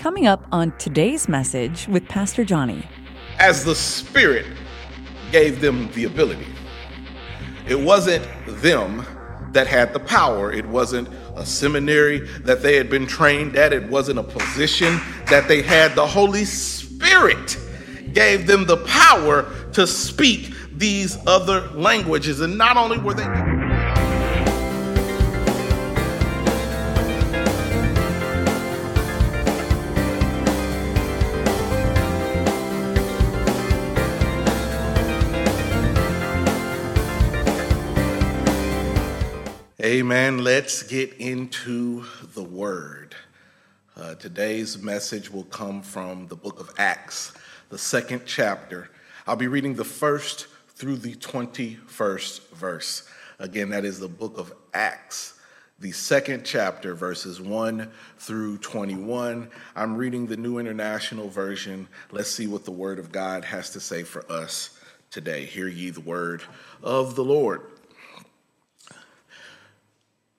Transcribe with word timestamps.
Coming 0.00 0.26
up 0.26 0.46
on 0.50 0.72
today's 0.78 1.28
message 1.28 1.86
with 1.86 2.08
Pastor 2.08 2.42
Johnny. 2.42 2.88
As 3.38 3.66
the 3.66 3.74
Spirit 3.74 4.46
gave 5.30 5.60
them 5.60 5.92
the 5.92 6.04
ability, 6.04 6.46
it 7.68 7.78
wasn't 7.78 8.26
them 8.46 9.04
that 9.52 9.66
had 9.66 9.92
the 9.92 10.00
power. 10.00 10.50
It 10.50 10.64
wasn't 10.64 11.06
a 11.36 11.44
seminary 11.44 12.20
that 12.44 12.62
they 12.62 12.76
had 12.76 12.88
been 12.88 13.06
trained 13.06 13.56
at. 13.56 13.74
It 13.74 13.90
wasn't 13.90 14.20
a 14.20 14.22
position 14.22 14.98
that 15.26 15.48
they 15.48 15.60
had. 15.60 15.94
The 15.94 16.06
Holy 16.06 16.46
Spirit 16.46 17.58
gave 18.14 18.46
them 18.46 18.64
the 18.64 18.78
power 18.78 19.52
to 19.74 19.86
speak 19.86 20.54
these 20.72 21.18
other 21.26 21.68
languages. 21.72 22.40
And 22.40 22.56
not 22.56 22.78
only 22.78 22.96
were 22.96 23.12
they 23.12 23.26
Amen. 39.90 40.44
Let's 40.44 40.84
get 40.84 41.14
into 41.14 42.04
the 42.34 42.44
word. 42.44 43.16
Uh, 43.96 44.14
today's 44.14 44.80
message 44.80 45.32
will 45.32 45.42
come 45.42 45.82
from 45.82 46.28
the 46.28 46.36
book 46.36 46.60
of 46.60 46.70
Acts, 46.78 47.32
the 47.70 47.76
second 47.76 48.22
chapter. 48.24 48.88
I'll 49.26 49.34
be 49.34 49.48
reading 49.48 49.74
the 49.74 49.84
first 49.84 50.46
through 50.68 50.98
the 50.98 51.16
21st 51.16 52.50
verse. 52.50 53.08
Again, 53.40 53.70
that 53.70 53.84
is 53.84 53.98
the 53.98 54.06
book 54.06 54.38
of 54.38 54.52
Acts, 54.74 55.40
the 55.80 55.90
second 55.90 56.44
chapter, 56.44 56.94
verses 56.94 57.40
1 57.40 57.90
through 58.16 58.58
21. 58.58 59.50
I'm 59.74 59.96
reading 59.96 60.24
the 60.24 60.36
New 60.36 60.60
International 60.60 61.28
Version. 61.28 61.88
Let's 62.12 62.30
see 62.30 62.46
what 62.46 62.64
the 62.64 62.70
word 62.70 63.00
of 63.00 63.10
God 63.10 63.44
has 63.44 63.70
to 63.70 63.80
say 63.80 64.04
for 64.04 64.24
us 64.30 64.78
today. 65.10 65.46
Hear 65.46 65.66
ye 65.66 65.90
the 65.90 65.98
word 65.98 66.44
of 66.80 67.16
the 67.16 67.24
Lord. 67.24 67.62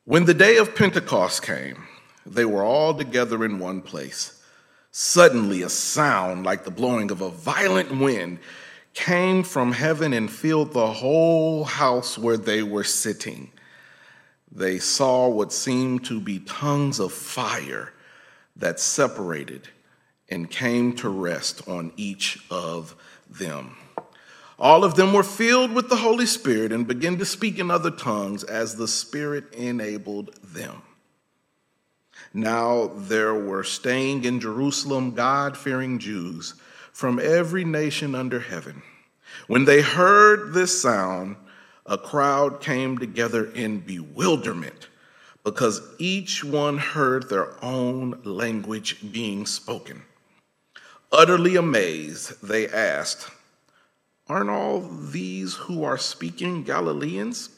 When 0.06 0.26
the 0.26 0.34
day 0.34 0.58
of 0.58 0.74
Pentecost 0.74 1.44
came, 1.44 1.86
they 2.26 2.44
were 2.44 2.64
all 2.64 2.96
together 2.96 3.46
in 3.46 3.60
one 3.60 3.84
place. 3.84 4.42
Suddenly, 4.90 5.62
a 5.62 5.70
sound 5.70 6.44
like 6.44 6.64
the 6.64 6.72
blowing 6.72 7.12
of 7.12 7.22
a 7.22 7.30
violent 7.30 7.96
wind 7.96 8.40
came 8.96 9.44
from 9.44 9.74
heaven 9.74 10.12
and 10.12 10.32
filled 10.32 10.74
the 10.74 10.92
whole 10.92 11.66
house 11.66 12.18
where 12.18 12.36
they 12.36 12.64
were 12.64 12.84
sitting. 12.84 13.52
They 14.52 14.80
saw 14.80 15.30
what 15.30 15.54
seemed 15.54 16.04
to 16.06 16.20
be 16.20 16.40
tongues 16.40 17.00
of 17.00 17.14
fire 17.14 17.94
that 18.56 18.80
separated 18.80 19.68
and 20.30 20.50
came 20.50 20.96
to 20.96 21.10
rest 21.10 21.68
on 21.68 21.94
each 21.96 22.44
of 22.50 22.96
them. 23.30 23.78
All 24.62 24.84
of 24.84 24.94
them 24.94 25.12
were 25.12 25.24
filled 25.24 25.72
with 25.72 25.90
the 25.90 25.96
Holy 25.96 26.28
Spirit 26.28 26.72
and 26.72 26.88
began 26.88 27.18
to 27.18 27.26
speak 27.26 27.58
in 27.58 27.72
other 27.72 27.90
tongues 27.90 28.44
as 28.44 28.76
the 28.76 28.88
Spirit 28.88 29.52
enabled 29.56 30.36
them. 30.44 30.84
Now 32.32 32.92
there 32.96 33.34
were 33.34 33.64
staying 33.64 34.24
in 34.24 34.40
Jerusalem 34.40 35.16
God 35.16 35.58
fearing 35.58 35.98
Jews 35.98 36.54
from 36.94 37.18
every 37.18 37.66
nation 37.66 38.14
under 38.14 38.40
heaven. 38.40 38.84
When 39.48 39.66
they 39.66 39.82
heard 39.82 40.54
this 40.54 40.80
sound, 40.80 41.38
a 41.88 41.98
crowd 41.98 42.62
came 42.62 43.00
together 43.00 43.46
in 43.54 43.80
bewilderment 43.80 44.90
because 45.44 45.82
each 45.98 46.44
one 46.44 46.78
heard 46.78 47.30
their 47.30 47.52
own 47.66 48.22
language 48.24 49.12
being 49.12 49.48
spoken. 49.48 50.04
Utterly 51.12 51.56
amazed, 51.56 52.48
they 52.48 52.68
asked, 52.68 53.28
Aren't 54.32 54.50
all 54.50 54.80
these 54.80 55.56
who 55.56 55.84
are 55.84 55.98
speaking 55.98 56.64
Galileans? 56.64 57.50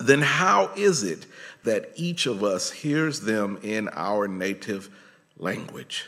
Then 0.00 0.20
how 0.20 0.72
is 0.74 1.04
it 1.04 1.24
that 1.62 1.92
each 1.94 2.26
of 2.26 2.42
us 2.42 2.72
hears 2.72 3.20
them 3.20 3.60
in 3.62 3.88
our 3.92 4.26
native 4.26 4.90
language? 5.38 6.06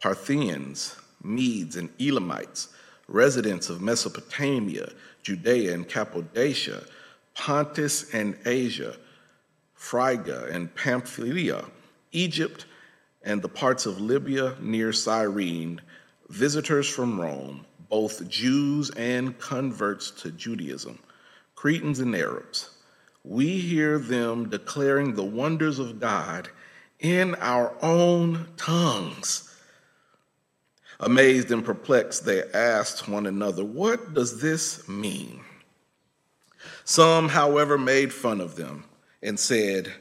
Parthians, 0.00 0.96
Medes, 1.22 1.76
and 1.76 1.90
Elamites, 2.00 2.68
residents 3.06 3.68
of 3.68 3.82
Mesopotamia, 3.82 4.88
Judea 5.22 5.74
and 5.74 5.86
Cappadocia, 5.86 6.84
Pontus 7.34 8.14
and 8.14 8.38
Asia, 8.46 8.96
Phrygia 9.74 10.46
and 10.46 10.74
Pamphylia, 10.74 11.66
Egypt, 12.12 12.64
and 13.22 13.42
the 13.42 13.48
parts 13.48 13.84
of 13.84 14.00
Libya 14.00 14.54
near 14.58 14.90
Cyrene 14.90 15.82
visitors 16.28 16.88
from 16.88 17.20
Rome, 17.20 17.64
both 17.88 18.28
Jews 18.28 18.90
and 18.90 19.38
converts 19.38 20.10
to 20.22 20.30
Judaism, 20.30 20.98
Cretans 21.54 22.00
and 22.00 22.14
Arabs. 22.14 22.70
We 23.24 23.58
hear 23.58 23.98
them 23.98 24.48
declaring 24.48 25.14
the 25.14 25.24
wonders 25.24 25.78
of 25.78 26.00
God 26.00 26.48
in 27.00 27.34
our 27.36 27.74
own 27.82 28.48
tongues. 28.56 29.52
Amazed 31.00 31.50
and 31.50 31.64
perplexed, 31.64 32.24
they 32.24 32.42
asked 32.54 33.08
one 33.08 33.26
another, 33.26 33.64
What 33.64 34.14
does 34.14 34.40
this 34.40 34.88
mean? 34.88 35.40
Some, 36.84 37.28
however, 37.28 37.76
made 37.76 38.12
fun 38.12 38.40
of 38.40 38.56
them 38.56 38.84
and 39.22 39.38
said, 39.38 39.92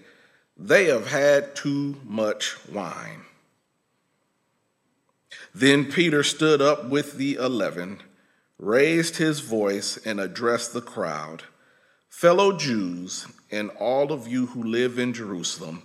They 0.55 0.85
have 0.85 1.07
had 1.07 1.55
too 1.55 1.97
much 2.05 2.55
wine. 2.69 3.21
Then 5.55 5.89
Peter 5.89 6.21
stood 6.21 6.61
up 6.61 6.89
with 6.89 7.13
the 7.13 7.35
eleven, 7.35 8.01
raised 8.59 9.15
his 9.15 9.39
voice, 9.39 9.95
and 10.05 10.19
addressed 10.19 10.73
the 10.73 10.81
crowd 10.81 11.43
Fellow 12.09 12.57
Jews, 12.57 13.25
and 13.51 13.69
all 13.79 14.11
of 14.11 14.27
you 14.27 14.47
who 14.47 14.63
live 14.63 14.99
in 14.99 15.13
Jerusalem, 15.13 15.83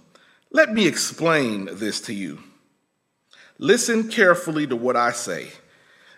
let 0.51 0.73
me 0.73 0.89
explain 0.89 1.69
this 1.73 2.01
to 2.03 2.13
you. 2.13 2.41
Listen 3.59 4.09
carefully 4.09 4.67
to 4.67 4.75
what 4.75 4.97
I 4.97 5.13
say. 5.13 5.53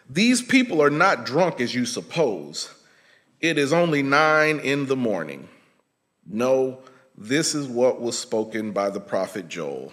These 0.09 0.41
people 0.41 0.83
are 0.83 0.91
not 0.91 1.27
drunk 1.27 1.61
as 1.61 1.75
you 1.75 1.85
suppose. 1.85 2.71
It 3.41 3.59
is 3.59 3.73
only 3.73 4.03
nine 4.03 4.61
in 4.61 4.87
the 4.87 4.97
morning. 4.97 5.49
No, 6.27 6.79
this 7.19 7.55
is 7.55 7.67
what 7.67 8.01
was 8.01 8.19
spoken 8.19 8.73
by 8.73 8.89
the 8.89 9.01
prophet 9.01 9.49
Joel. 9.49 9.93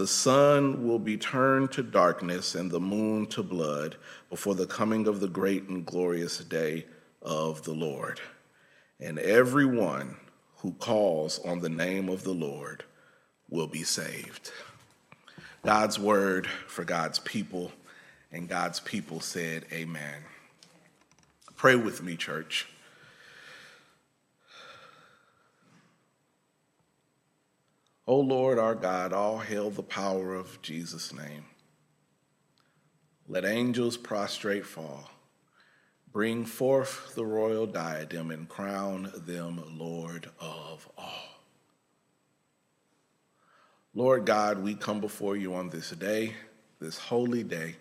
The 0.00 0.06
sun 0.06 0.88
will 0.88 0.98
be 0.98 1.18
turned 1.18 1.72
to 1.72 1.82
darkness 1.82 2.54
and 2.54 2.70
the 2.70 2.80
moon 2.80 3.26
to 3.26 3.42
blood 3.42 3.96
before 4.30 4.54
the 4.54 4.64
coming 4.64 5.06
of 5.06 5.20
the 5.20 5.28
great 5.28 5.64
and 5.64 5.84
glorious 5.84 6.38
day 6.38 6.86
of 7.20 7.64
the 7.64 7.74
Lord. 7.74 8.18
And 8.98 9.18
everyone 9.18 10.16
who 10.60 10.72
calls 10.72 11.38
on 11.40 11.60
the 11.60 11.68
name 11.68 12.08
of 12.08 12.24
the 12.24 12.32
Lord 12.32 12.84
will 13.50 13.66
be 13.66 13.82
saved. 13.82 14.50
God's 15.66 15.98
word 15.98 16.46
for 16.46 16.86
God's 16.86 17.18
people, 17.18 17.70
and 18.32 18.48
God's 18.48 18.80
people 18.80 19.20
said, 19.20 19.66
Amen. 19.70 20.22
Pray 21.56 21.76
with 21.76 22.02
me, 22.02 22.16
church. 22.16 22.66
O 28.10 28.18
Lord 28.18 28.58
our 28.58 28.74
God, 28.74 29.12
all 29.12 29.38
hail 29.38 29.70
the 29.70 29.84
power 29.84 30.34
of 30.34 30.60
Jesus' 30.62 31.14
name. 31.14 31.44
Let 33.28 33.44
angels 33.44 33.96
prostrate 33.96 34.66
fall. 34.66 35.08
Bring 36.10 36.44
forth 36.44 37.14
the 37.14 37.24
royal 37.24 37.68
diadem 37.68 38.32
and 38.32 38.48
crown 38.48 39.12
them 39.14 39.62
Lord 39.78 40.28
of 40.40 40.88
all. 40.98 41.38
Lord 43.94 44.26
God, 44.26 44.60
we 44.60 44.74
come 44.74 45.00
before 45.00 45.36
you 45.36 45.54
on 45.54 45.68
this 45.68 45.90
day, 45.90 46.34
this 46.80 46.98
holy 46.98 47.44
day, 47.44 47.76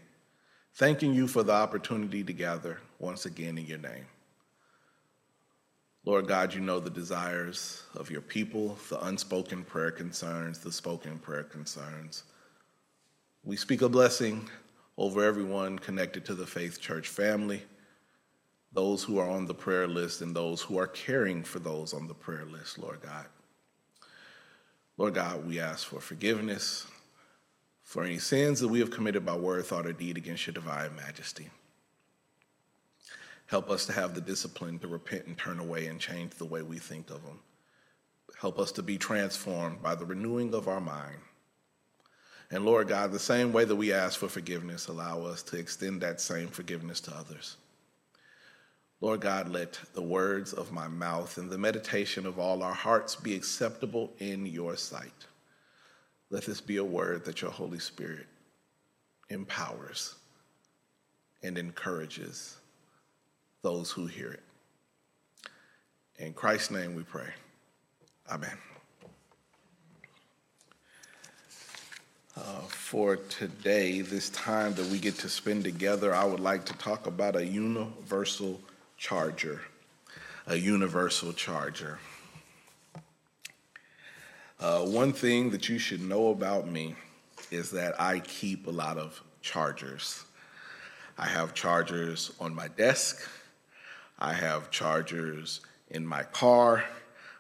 thanking 0.76 1.12
you 1.12 1.28
for 1.28 1.42
the 1.42 1.54
opportunity 1.54 2.24
to 2.24 2.34
gather 2.34 2.78
once 3.00 3.26
again 3.26 3.58
in 3.58 3.66
your 3.66 3.80
name. 3.80 4.06
Lord 6.06 6.28
God, 6.28 6.54
you 6.54 6.62
know 6.62 6.80
the 6.80 6.90
desires 6.90 7.84
of 7.96 8.10
your 8.10 8.22
people, 8.22 8.78
the 8.90 9.04
unspoken 9.06 9.64
prayer 9.64 9.92
concerns, 9.92 10.60
the 10.60 10.72
spoken 10.72 11.20
prayer 11.20 11.44
concerns. 11.44 12.24
We 13.44 13.58
speak 13.58 13.82
a 13.82 13.90
blessing 13.90 14.50
over 14.98 15.24
everyone 15.24 15.78
connected 15.78 16.26
to 16.26 16.36
the 16.36 16.48
Faith 16.48 16.80
Church 16.80 17.08
family, 17.08 17.64
those 18.72 19.04
who 19.04 19.18
are 19.18 19.30
on 19.30 19.46
the 19.46 19.54
prayer 19.54 19.88
list, 19.88 20.22
and 20.22 20.36
those 20.36 20.62
who 20.62 20.78
are 20.78 20.88
caring 20.88 21.44
for 21.44 21.60
those 21.60 21.94
on 21.94 22.08
the 22.08 22.14
prayer 22.14 22.46
list, 22.46 22.80
Lord 22.80 23.02
God. 23.02 23.26
Lord 24.98 25.14
God, 25.14 25.48
we 25.48 25.60
ask 25.60 25.88
for 25.88 26.00
forgiveness 26.00 26.86
for 27.84 28.04
any 28.04 28.20
sins 28.20 28.60
that 28.60 28.68
we 28.68 28.80
have 28.80 28.92
committed 28.92 29.26
by 29.26 29.36
word, 29.36 29.66
thought, 29.66 29.88
or 29.88 29.94
deed 29.94 30.18
against 30.18 30.46
your 30.46 30.54
divine 30.54 30.96
majesty. 30.96 31.50
Help 33.50 33.72
us 33.72 33.88
to 33.88 33.94
have 33.94 34.14
the 34.14 34.22
discipline 34.22 34.78
to 34.78 34.88
repent 34.88 35.26
and 35.26 35.36
turn 35.36 35.60
away 35.60 35.88
and 35.88 36.00
change 36.00 36.36
the 36.36 36.46
way 36.46 36.62
we 36.62 36.78
think 36.78 37.10
of 37.10 37.24
them. 37.24 37.40
Help 38.40 38.60
us 38.60 38.72
to 38.74 38.84
be 38.84 38.96
transformed 38.96 39.82
by 39.82 39.96
the 39.96 40.06
renewing 40.06 40.54
of 40.54 40.68
our 40.68 40.80
mind. 40.80 41.18
And 42.52 42.64
Lord 42.64 42.88
God, 42.88 43.12
the 43.12 43.18
same 43.18 43.52
way 43.52 43.66
that 43.66 43.76
we 43.76 43.92
ask 43.92 44.20
for 44.20 44.28
forgiveness, 44.28 44.88
allow 44.88 45.24
us 45.24 45.42
to 45.44 45.58
extend 45.58 46.02
that 46.02 46.22
same 46.22 46.48
forgiveness 46.48 47.00
to 47.02 47.16
others. 47.16 47.58
Lord 49.02 49.22
God, 49.22 49.50
let 49.50 49.80
the 49.94 50.02
words 50.02 50.54
of 50.54 50.72
my 50.72 50.88
mouth 50.88 51.40
and 51.40 51.50
the 51.50 51.58
meditation 51.58 52.28
of 52.28 52.38
all 52.38 52.62
our 52.62 52.74
hearts 52.74 53.16
be 53.16 53.34
acceptable 53.34 54.14
in 54.20 54.46
your 54.46 54.76
sight. 54.76 55.26
Let 56.30 56.46
this 56.46 56.62
be 56.62 56.78
a 56.78 56.84
word 56.84 57.26
that 57.26 57.42
your 57.42 57.52
Holy 57.52 57.80
Spirit 57.80 58.28
empowers 59.30 60.14
and 61.42 61.58
encourages 61.58 62.58
those 63.62 63.92
who 63.92 64.06
hear 64.06 64.32
it. 64.32 64.44
In 66.18 66.34
Christ's 66.34 66.72
name 66.72 66.96
we 66.96 67.04
pray. 67.04 67.30
Amen. 68.32 68.58
Uh, 72.38 72.62
for 72.68 73.18
today, 73.18 74.02
this 74.02 74.30
time 74.30 74.74
that 74.76 74.86
we 74.88 75.00
get 75.00 75.16
to 75.16 75.28
spend 75.28 75.64
together, 75.64 76.14
I 76.14 76.24
would 76.24 76.40
like 76.40 76.66
to 76.66 76.74
talk 76.74 77.08
about 77.08 77.36
a 77.36 77.46
universal 77.46 78.60
charger. 78.98 79.62
A 80.48 80.56
universal 80.56 81.34
charger. 81.34 82.00
Uh, 84.60 84.82
one 84.82 85.14
thing 85.14 85.50
that 85.52 85.70
you 85.70 85.80
should 85.80 86.02
know 86.02 86.30
about 86.30 86.68
me 86.68 86.96
is 87.52 87.72
that 87.72 88.00
I 88.00 88.20
keep 88.20 88.68
a 88.68 88.72
lot 88.72 88.98
of 88.98 89.22
chargers. 89.42 90.24
I 91.18 91.28
have 91.28 91.54
chargers 91.54 92.32
on 92.40 92.54
my 92.54 92.68
desk. 92.70 93.28
I 94.20 94.34
have 94.34 94.70
chargers 94.70 95.62
in 95.90 96.06
my 96.06 96.24
car. 96.24 96.84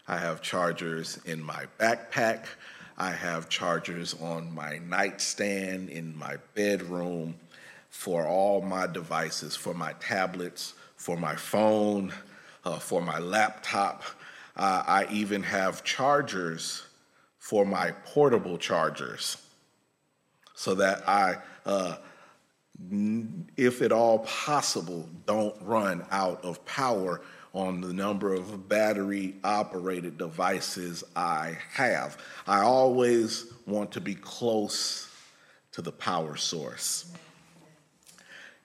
I 0.08 0.18
have 0.18 0.42
chargers 0.42 1.20
in 1.26 1.44
my 1.44 1.66
backpack. 1.78 2.46
I 2.98 3.12
have 3.12 3.50
chargers 3.50 4.16
on 4.22 4.54
my 4.54 4.80
nightstand 4.80 5.90
in 5.90 6.18
my 6.18 6.38
bedroom 6.56 7.36
for 7.90 8.26
all 8.26 8.62
my 8.62 8.88
devices, 8.88 9.56
for 9.56 9.74
my 9.74 9.94
tablets, 9.94 10.74
for 10.96 11.18
my 11.18 11.36
phone, 11.36 12.14
uh, 12.64 12.80
for 12.80 13.02
my 13.02 13.20
laptop. 13.20 14.04
Uh, 14.56 14.84
I 14.88 15.08
even 15.12 15.44
have 15.44 15.84
chargers 15.84 16.84
for 17.38 17.66
my 17.66 17.92
portable 18.06 18.58
chargers 18.58 19.38
so 20.54 20.76
that 20.76 21.08
I 21.08 21.38
uh, 21.66 21.98
if 23.58 23.82
at 23.82 23.92
all 23.92 24.20
possible, 24.20 25.10
don't 25.26 25.56
run 25.62 26.06
out 26.12 26.44
of 26.44 26.64
power 26.66 27.22
on 27.54 27.82
the 27.82 27.92
number 27.92 28.34
of 28.34 28.70
battery 28.70 29.36
operated 29.44 30.18
devices 30.18 31.04
I 31.16 31.58
have. 31.74 32.18
I 32.48 32.62
always 32.62 33.52
want 33.66 33.92
to 33.94 34.02
be 34.02 34.16
close 34.16 35.12
to 35.72 35.82
the 35.82 35.92
power 35.92 36.36
source. 36.36 37.12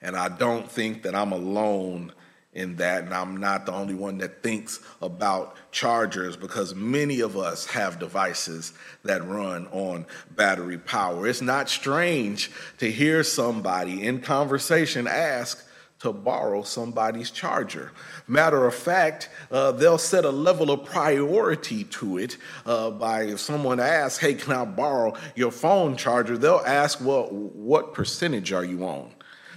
And 0.01 0.15
I 0.15 0.29
don't 0.29 0.69
think 0.69 1.03
that 1.03 1.15
I'm 1.15 1.31
alone 1.31 2.13
in 2.55 2.77
that, 2.77 3.03
and 3.03 3.13
I'm 3.13 3.37
not 3.37 3.65
the 3.65 3.73
only 3.73 3.93
one 3.93 4.17
that 4.19 4.41
thinks 4.41 4.79
about 5.01 5.55
chargers 5.71 6.37
because 6.37 6.73
many 6.73 7.19
of 7.19 7.37
us 7.37 7.65
have 7.67 7.99
devices 7.99 8.71
that 9.03 9.27
run 9.27 9.67
on 9.67 10.05
battery 10.31 10.77
power. 10.77 11.27
It's 11.27 11.41
not 11.41 11.69
strange 11.69 12.49
to 12.77 12.89
hear 12.89 13.23
somebody 13.23 14.03
in 14.03 14.21
conversation 14.21 15.05
ask, 15.05 15.63
to 15.99 16.13
borrow 16.13 16.61
somebody's 16.61 17.31
charger. 17.31 17.91
Matter 18.27 18.67
of 18.67 18.75
fact, 18.75 19.29
uh, 19.49 19.71
they'll 19.71 19.97
set 19.97 20.23
a 20.23 20.29
level 20.29 20.69
of 20.69 20.85
priority 20.85 21.83
to 21.85 22.17
it 22.17 22.37
uh, 22.65 22.91
by 22.91 23.23
if 23.23 23.39
someone 23.39 23.79
asks, 23.79 24.19
"Hey, 24.19 24.35
can 24.35 24.53
I 24.53 24.65
borrow 24.65 25.15
your 25.35 25.51
phone 25.51 25.95
charger?" 25.97 26.37
They'll 26.37 26.61
ask, 26.65 26.99
"Well, 27.01 27.27
what 27.31 27.93
percentage 27.93 28.51
are 28.53 28.63
you 28.63 28.85
on?" 28.85 29.14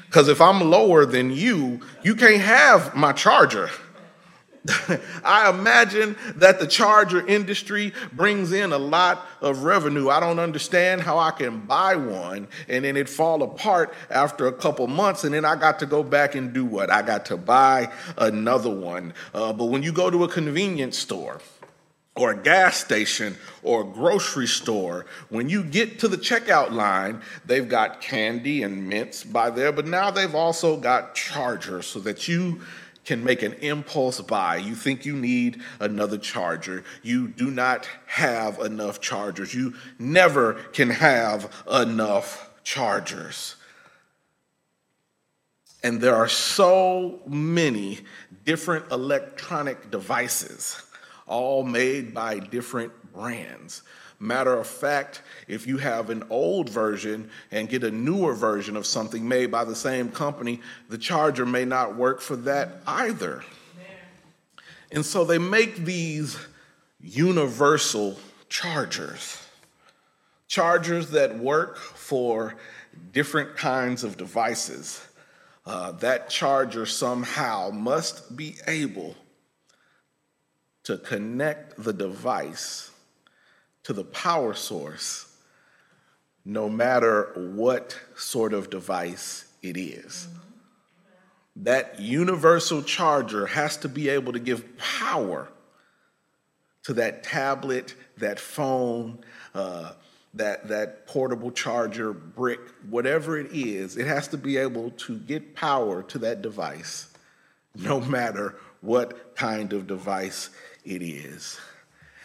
Because 0.09 0.29
if 0.29 0.41
I'm 0.41 0.71
lower 0.71 1.05
than 1.05 1.31
you, 1.31 1.81
you 2.03 2.17
can't 2.17 2.41
have 2.41 2.95
my 2.95 3.13
charger. 3.13 3.71
I 5.25 5.51
imagine 5.51 6.17
that 6.37 6.61
the 6.61 6.67
charger 6.67 7.27
industry 7.27 7.93
brings 8.13 8.53
in 8.53 8.73
a 8.73 8.79
lot 8.79 9.27
of 9.41 9.65
revenue. 9.65 10.09
I 10.09 10.21
don't 10.21 10.39
understand 10.39 11.03
how 11.03 11.19
I 11.19 11.31
can 11.31 11.61
buy 11.61 11.97
one 11.97 12.49
and 12.69 12.85
then 12.85 12.97
it 12.97 13.09
fall 13.09 13.43
apart 13.43 13.95
after 14.11 14.47
a 14.47 14.53
couple 14.53 14.87
months, 14.87 15.25
and 15.25 15.35
then 15.35 15.45
I 15.45 15.57
got 15.57 15.79
to 15.81 15.87
go 15.87 16.03
back 16.03 16.35
and 16.35 16.53
do 16.53 16.65
what? 16.65 16.91
I 16.91 17.03
got 17.03 17.27
to 17.27 17.37
buy 17.37 17.93
another 18.17 18.71
one. 18.71 19.15
Uh, 19.35 19.53
but 19.53 19.67
when 19.67 19.83
you 19.83 19.93
go 19.93 20.11
to 20.11 20.25
a 20.25 20.29
convenience 20.29 20.99
store, 20.99 21.41
or 22.19 22.33
a 22.33 22.37
gas 22.37 22.77
station 22.77 23.37
or 23.63 23.83
a 23.83 23.85
grocery 23.85 24.47
store, 24.47 25.07
when 25.29 25.49
you 25.49 25.63
get 25.63 26.01
to 26.01 26.09
the 26.09 26.19
checkout 26.19 26.73
line, 26.73 27.23
they've 27.47 27.69
got 27.69 28.01
candy 28.01 28.63
and 28.63 28.89
mints 28.89 29.23
by 29.23 29.51
there, 29.51 29.73
but 29.73 29.87
now 29.87 30.11
they've 30.11 30.35
also 30.35 30.77
got 30.77 31.15
chargers 31.15 31.87
so 31.87 32.01
that 32.01 32.27
you 32.27 32.61
can 33.05 33.25
make 33.25 33.43
an 33.43 33.55
impulse 33.55 34.21
buy. 34.21 34.57
You 34.57 34.75
think 34.75 35.07
you 35.07 35.17
need 35.17 35.63
another 35.81 36.19
charger. 36.19 36.85
You 37.03 37.29
do 37.29 37.51
not 37.51 37.89
have 38.07 38.59
enough 38.59 39.01
chargers. 39.01 39.55
You 39.55 39.75
never 39.99 40.55
can 40.75 40.91
have 40.91 41.51
enough 41.73 42.51
chargers. 42.65 43.55
And 45.83 46.01
there 46.01 46.17
are 46.17 46.29
so 46.29 47.21
many 47.27 48.01
different 48.45 48.91
electronic 48.91 49.91
devices 49.91 50.83
all 51.29 51.63
made 51.63 52.13
by 52.13 52.39
different 52.39 52.93
brands. 53.13 53.83
Matter 54.21 54.55
of 54.55 54.67
fact, 54.67 55.23
if 55.47 55.67
you 55.67 55.79
have 55.79 56.11
an 56.11 56.25
old 56.29 56.69
version 56.69 57.31
and 57.53 57.69
get 57.69 57.85
a 57.85 57.91
newer 57.91 58.35
version 58.35 58.77
of 58.77 58.85
something 58.85 59.29
made 59.29 59.51
by 59.53 59.65
the 59.65 59.77
same 59.77 60.11
company, 60.11 60.61
the 60.89 60.99
charger 60.99 61.47
may 61.47 61.65
not 61.65 61.97
work 61.97 62.21
for 62.21 62.35
that 62.37 62.83
either. 62.87 63.45
And 64.91 65.05
so 65.05 65.25
they 65.25 65.39
make 65.39 65.77
these 65.77 66.37
universal 67.01 68.19
chargers, 68.49 69.41
chargers 70.49 71.11
that 71.11 71.39
work 71.39 71.77
for 71.77 72.57
different 73.13 73.57
kinds 73.57 74.03
of 74.03 74.17
devices. 74.17 75.05
Uh, 75.65 75.93
that 75.93 76.31
charger 76.31 76.87
somehow 76.87 77.71
must 77.71 78.37
be 78.37 78.57
able 78.67 79.15
to 80.89 80.97
connect 80.97 81.77
the 81.85 81.93
device 81.93 82.91
to 83.83 83.93
the 83.93 84.05
power 84.05 84.55
source, 84.55 85.31
no 86.47 86.67
matter 86.67 87.31
what 87.37 87.95
sort 88.17 88.55
of 88.55 88.71
device 88.71 89.45
it 89.61 89.77
is. 89.77 90.29
That 91.57 92.01
universal 92.01 92.83
charger 92.83 93.45
has 93.45 93.77
to 93.79 93.89
be 93.91 94.09
able 94.09 94.33
to 94.33 94.39
give 94.39 94.79
power 94.79 95.49
to 96.85 96.95
that 96.95 97.23
tablet, 97.23 97.95
that 98.17 98.41
phone, 98.41 99.19
uh, 99.55 99.93
that, 100.33 100.69
that 100.69 101.07
portable 101.07 101.51
charger, 101.51 102.15
brick, 102.15 102.61
whatever 102.89 103.37
it 103.37 103.53
is, 103.53 103.99
it 103.99 104.07
has 104.07 104.27
to 104.29 104.39
be 104.39 104.57
able 104.57 104.93
to 104.93 105.19
get 105.19 105.55
power 105.55 106.03
to 106.05 106.19
that 106.21 106.41
device, 106.41 107.13
no 107.75 108.01
matter 108.01 108.55
what 108.81 109.37
kind 109.37 109.75
of 109.75 109.87
device 109.87 110.49
it 110.85 111.03
is. 111.03 111.59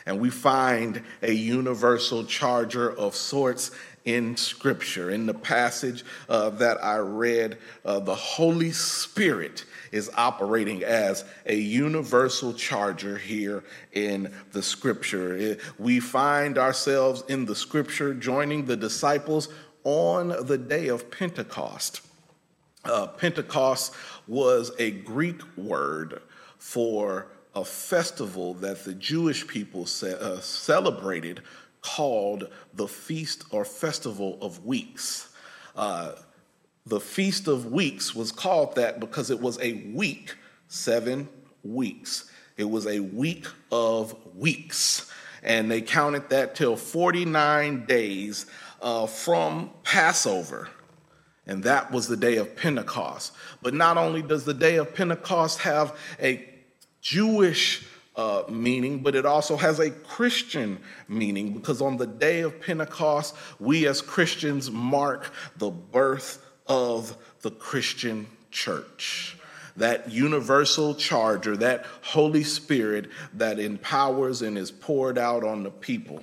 And 0.05 0.19
we 0.19 0.29
find 0.29 1.01
a 1.21 1.31
universal 1.31 2.25
charger 2.25 2.91
of 2.91 3.15
sorts 3.15 3.71
in 4.05 4.35
Scripture. 4.35 5.11
In 5.11 5.25
the 5.25 5.33
passage 5.33 6.03
uh, 6.27 6.49
that 6.51 6.83
I 6.83 6.97
read, 6.97 7.57
uh, 7.85 7.99
the 7.99 8.15
Holy 8.15 8.71
Spirit 8.71 9.63
is 9.91 10.09
operating 10.15 10.83
as 10.83 11.23
a 11.45 11.55
universal 11.55 12.53
charger 12.53 13.17
here 13.17 13.63
in 13.93 14.33
the 14.51 14.61
Scripture. 14.61 15.37
It, 15.37 15.61
we 15.79 15.99
find 15.99 16.57
ourselves 16.57 17.23
in 17.29 17.45
the 17.45 17.55
Scripture 17.55 18.13
joining 18.13 18.65
the 18.65 18.75
disciples 18.75 19.47
on 19.85 20.29
the 20.47 20.57
day 20.57 20.87
of 20.87 21.09
Pentecost. 21.09 22.01
Uh, 22.83 23.07
Pentecost 23.07 23.93
was 24.27 24.71
a 24.79 24.91
Greek 24.91 25.41
word 25.55 26.21
for 26.57 27.27
a 27.55 27.63
festival 27.63 28.53
that 28.55 28.83
the 28.83 28.93
Jewish 28.93 29.45
people 29.47 29.83
uh, 29.83 30.39
celebrated 30.39 31.41
called 31.81 32.49
the 32.73 32.87
Feast 32.87 33.45
or 33.51 33.63
Festival 33.65 34.37
of 34.41 34.65
Weeks. 34.65 35.29
Uh, 35.75 36.13
the 36.85 36.99
Feast 36.99 37.47
of 37.47 37.71
Weeks 37.71 38.15
was 38.15 38.31
called 38.31 38.75
that 38.75 38.99
because 38.99 39.29
it 39.29 39.39
was 39.39 39.59
a 39.61 39.73
week, 39.93 40.35
seven 40.67 41.29
weeks. 41.63 42.29
It 42.57 42.69
was 42.69 42.87
a 42.87 42.99
week 42.99 43.45
of 43.71 44.15
weeks. 44.35 45.11
And 45.43 45.69
they 45.69 45.81
counted 45.81 46.29
that 46.29 46.55
till 46.55 46.75
49 46.75 47.85
days 47.85 48.45
uh, 48.81 49.07
from 49.07 49.71
Passover. 49.83 50.69
And 51.45 51.63
that 51.63 51.91
was 51.91 52.07
the 52.07 52.17
day 52.17 52.37
of 52.37 52.55
Pentecost. 52.55 53.33
But 53.61 53.73
not 53.73 53.97
only 53.97 54.21
does 54.21 54.45
the 54.45 54.53
day 54.53 54.77
of 54.77 54.95
Pentecost 54.95 55.59
have 55.59 55.97
a 56.21 56.52
Jewish 57.03 57.85
uh, 58.15 58.43
meaning, 58.49 58.99
but 58.99 59.13
it 59.13 59.25
also 59.25 59.57
has 59.57 59.79
a 59.79 59.91
Christian 59.91 60.79
meaning 61.07 61.53
because 61.53 61.81
on 61.81 61.97
the 61.97 62.07
day 62.07 62.41
of 62.41 62.61
Pentecost, 62.61 63.35
we 63.59 63.85
as 63.87 64.01
Christians 64.01 64.71
mark 64.71 65.31
the 65.57 65.69
birth 65.69 66.43
of 66.65 67.17
the 67.41 67.51
Christian 67.51 68.25
church. 68.51 69.37
That 69.75 70.11
universal 70.11 70.95
charger, 70.95 71.57
that 71.57 71.85
Holy 72.03 72.43
Spirit 72.43 73.09
that 73.33 73.59
empowers 73.59 74.41
and 74.41 74.57
is 74.57 74.71
poured 74.71 75.17
out 75.17 75.43
on 75.43 75.63
the 75.63 75.71
people. 75.71 76.21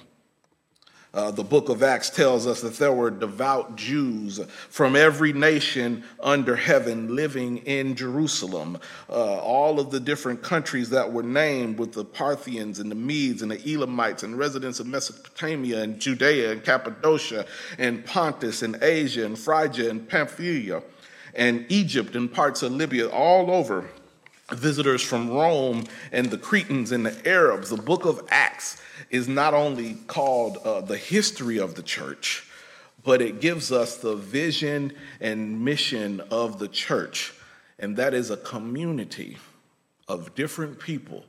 Uh, 1.12 1.31
the 1.33 1.43
book 1.43 1.69
of 1.69 1.83
Acts 1.83 2.09
tells 2.09 2.47
us 2.47 2.61
that 2.61 2.76
there 2.76 2.93
were 2.93 3.11
devout 3.11 3.75
Jews 3.75 4.40
from 4.69 4.95
every 4.95 5.33
nation 5.33 6.05
under 6.21 6.55
heaven 6.55 7.17
living 7.17 7.59
in 7.59 7.97
Jerusalem. 7.97 8.79
Uh, 9.09 9.38
all 9.38 9.81
of 9.81 9.90
the 9.90 9.99
different 9.99 10.40
countries 10.40 10.88
that 10.90 11.12
were 11.12 11.25
named, 11.25 11.79
with 11.79 11.93
the 11.93 12.05
Parthians 12.05 12.79
and 12.79 12.90
the 12.90 12.95
Medes 12.95 13.43
and 13.43 13.50
the 13.50 13.75
Elamites 13.75 14.23
and 14.23 14.38
residents 14.38 14.79
of 14.79 14.87
Mesopotamia 14.87 15.83
and 15.83 15.99
Judea 15.99 16.52
and 16.52 16.62
Cappadocia 16.62 17.45
and 17.79 18.05
Pontus 18.07 18.62
and 18.62 18.81
Asia 18.81 19.26
and 19.26 19.37
Phrygia 19.37 19.90
and 19.90 20.09
Pamphylia 20.09 20.83
and 21.35 21.67
Egypt 21.69 22.14
and 22.14 22.33
parts 22.33 22.62
of 22.62 22.73
Libya, 22.73 23.09
all 23.09 23.50
over. 23.50 23.88
Visitors 24.52 25.02
from 25.02 25.30
Rome 25.30 25.85
and 26.12 26.30
the 26.30 26.38
Cretans 26.38 26.92
and 26.92 27.07
the 27.07 27.28
Arabs. 27.28 27.71
The 27.71 27.76
book 27.76 28.04
of 28.04 28.26
Acts 28.30 28.80
is 29.11 29.28
not 29.28 29.54
only 29.54 29.95
called 30.07 30.59
uh, 30.59 30.80
the 30.80 30.97
history 30.97 31.59
of 31.59 31.75
the 31.75 31.83
church, 31.83 32.47
but 33.02 33.23
it 33.23 33.40
gives 33.40 33.73
us 33.73 33.97
the 33.97 34.16
vision 34.16 34.92
and 35.21 35.64
mission 35.64 36.21
of 36.30 36.59
the 36.59 36.69
church. 36.69 37.35
And 37.78 37.97
that 37.97 38.14
is 38.14 38.30
a 38.30 38.37
community 38.37 39.38
of 40.09 40.35
different 40.35 40.78
people 40.78 41.25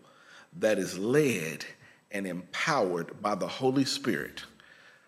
that 0.57 0.77
is 0.77 0.97
led 0.97 1.65
and 2.11 2.27
empowered 2.27 3.21
by 3.21 3.35
the 3.35 3.47
Holy 3.47 3.85
Spirit. 3.85 4.43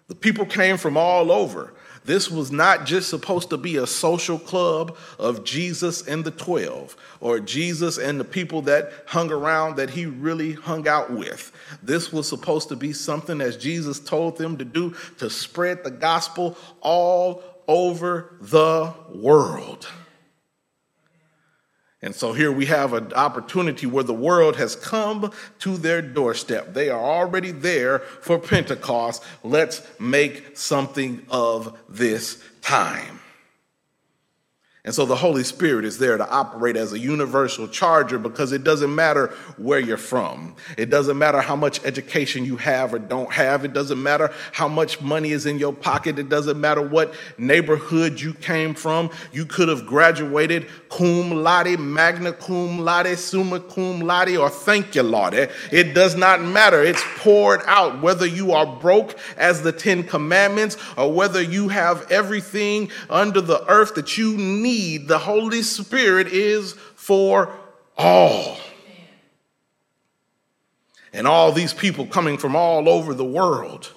The 0.07 0.15
people 0.15 0.45
came 0.45 0.77
from 0.77 0.95
all 0.95 1.31
over. 1.31 1.73
This 2.05 2.29
was 2.29 2.51
not 2.51 2.85
just 2.85 3.09
supposed 3.09 3.49
to 3.51 3.57
be 3.57 3.77
a 3.77 3.87
social 3.87 4.37
club 4.37 4.97
of 5.17 5.43
Jesus 5.43 6.05
and 6.07 6.23
the 6.23 6.31
12 6.31 6.95
or 7.19 7.39
Jesus 7.39 7.97
and 7.97 8.19
the 8.19 8.25
people 8.25 8.63
that 8.63 8.91
hung 9.05 9.31
around 9.31 9.77
that 9.77 9.91
he 9.91 10.05
really 10.05 10.53
hung 10.53 10.87
out 10.87 11.11
with. 11.11 11.51
This 11.81 12.11
was 12.11 12.27
supposed 12.27 12.69
to 12.69 12.75
be 12.75 12.93
something, 12.93 13.41
as 13.41 13.57
Jesus 13.57 13.99
told 13.99 14.37
them 14.37 14.57
to 14.57 14.65
do, 14.65 14.95
to 15.19 15.29
spread 15.29 15.83
the 15.83 15.91
gospel 15.91 16.57
all 16.81 17.43
over 17.67 18.35
the 18.41 18.93
world. 19.13 19.87
And 22.03 22.13
so 22.13 22.33
here 22.33 22.51
we 22.51 22.65
have 22.65 22.91
an 22.91 23.13
opportunity 23.13 23.87
where 23.87 24.03
the 24.03 24.13
world 24.13 24.57
has 24.57 24.75
come 24.75 25.31
to 25.59 25.77
their 25.77 26.01
doorstep. 26.01 26.73
They 26.73 26.89
are 26.89 26.99
already 26.99 27.51
there 27.51 27.99
for 27.99 28.37
Pentecost. 28.37 29.23
Let's 29.41 29.81
make 29.99 30.57
something 30.57 31.25
of 31.29 31.79
this 31.87 32.43
time. 32.61 33.21
And 34.85 34.93
so 34.93 35.05
the 35.05 35.15
Holy 35.15 35.45
Spirit 35.45 35.85
is 35.85 35.97
there 35.97 36.17
to 36.17 36.29
operate 36.29 36.75
as 36.75 36.91
a 36.91 36.99
universal 36.99 37.69
charger 37.69 38.19
because 38.19 38.51
it 38.51 38.65
doesn't 38.65 38.93
matter 38.93 39.27
where 39.55 39.79
you're 39.79 39.95
from. 39.95 40.57
It 40.77 40.89
doesn't 40.89 41.17
matter 41.17 41.39
how 41.39 41.55
much 41.55 41.81
education 41.85 42.43
you 42.43 42.57
have 42.57 42.93
or 42.93 42.99
don't 42.99 43.31
have. 43.31 43.63
It 43.63 43.71
doesn't 43.71 44.03
matter 44.03 44.33
how 44.51 44.67
much 44.67 44.99
money 44.99 45.31
is 45.31 45.45
in 45.45 45.57
your 45.57 45.71
pocket. 45.71 46.19
It 46.19 46.27
doesn't 46.27 46.59
matter 46.59 46.81
what 46.81 47.13
neighborhood 47.37 48.19
you 48.19 48.33
came 48.33 48.73
from. 48.73 49.09
You 49.31 49.45
could 49.45 49.69
have 49.69 49.85
graduated 49.85 50.67
cum 50.89 51.31
laude, 51.31 51.79
magna 51.79 52.33
cum 52.33 52.79
laude, 52.79 53.17
summa 53.17 53.61
cum 53.61 54.01
laude, 54.01 54.35
or 54.35 54.49
thank 54.49 54.95
you, 54.95 55.03
Lord. 55.03 55.33
It 55.33 55.93
does 55.93 56.17
not 56.17 56.41
matter. 56.41 56.83
It's 56.83 57.03
poured 57.19 57.61
out 57.67 58.01
whether 58.01 58.25
you 58.25 58.51
are 58.51 58.65
broke 58.65 59.17
as 59.37 59.61
the 59.61 59.71
Ten 59.71 60.03
Commandments 60.03 60.75
or 60.97 61.09
whether 61.13 61.41
you 61.41 61.69
have 61.69 62.11
everything 62.11 62.91
under 63.09 63.39
the 63.39 63.65
earth 63.71 63.95
that 63.95 64.17
you 64.17 64.35
need 64.35 64.72
need, 64.73 65.07
the 65.07 65.19
Holy 65.19 65.61
Spirit 65.61 66.27
is 66.27 66.73
for 66.95 67.55
all. 67.97 68.57
And 71.11 71.27
all 71.27 71.51
these 71.51 71.73
people 71.73 72.07
coming 72.07 72.37
from 72.37 72.55
all 72.55 72.89
over 72.89 73.13
the 73.13 73.25
world 73.25 73.91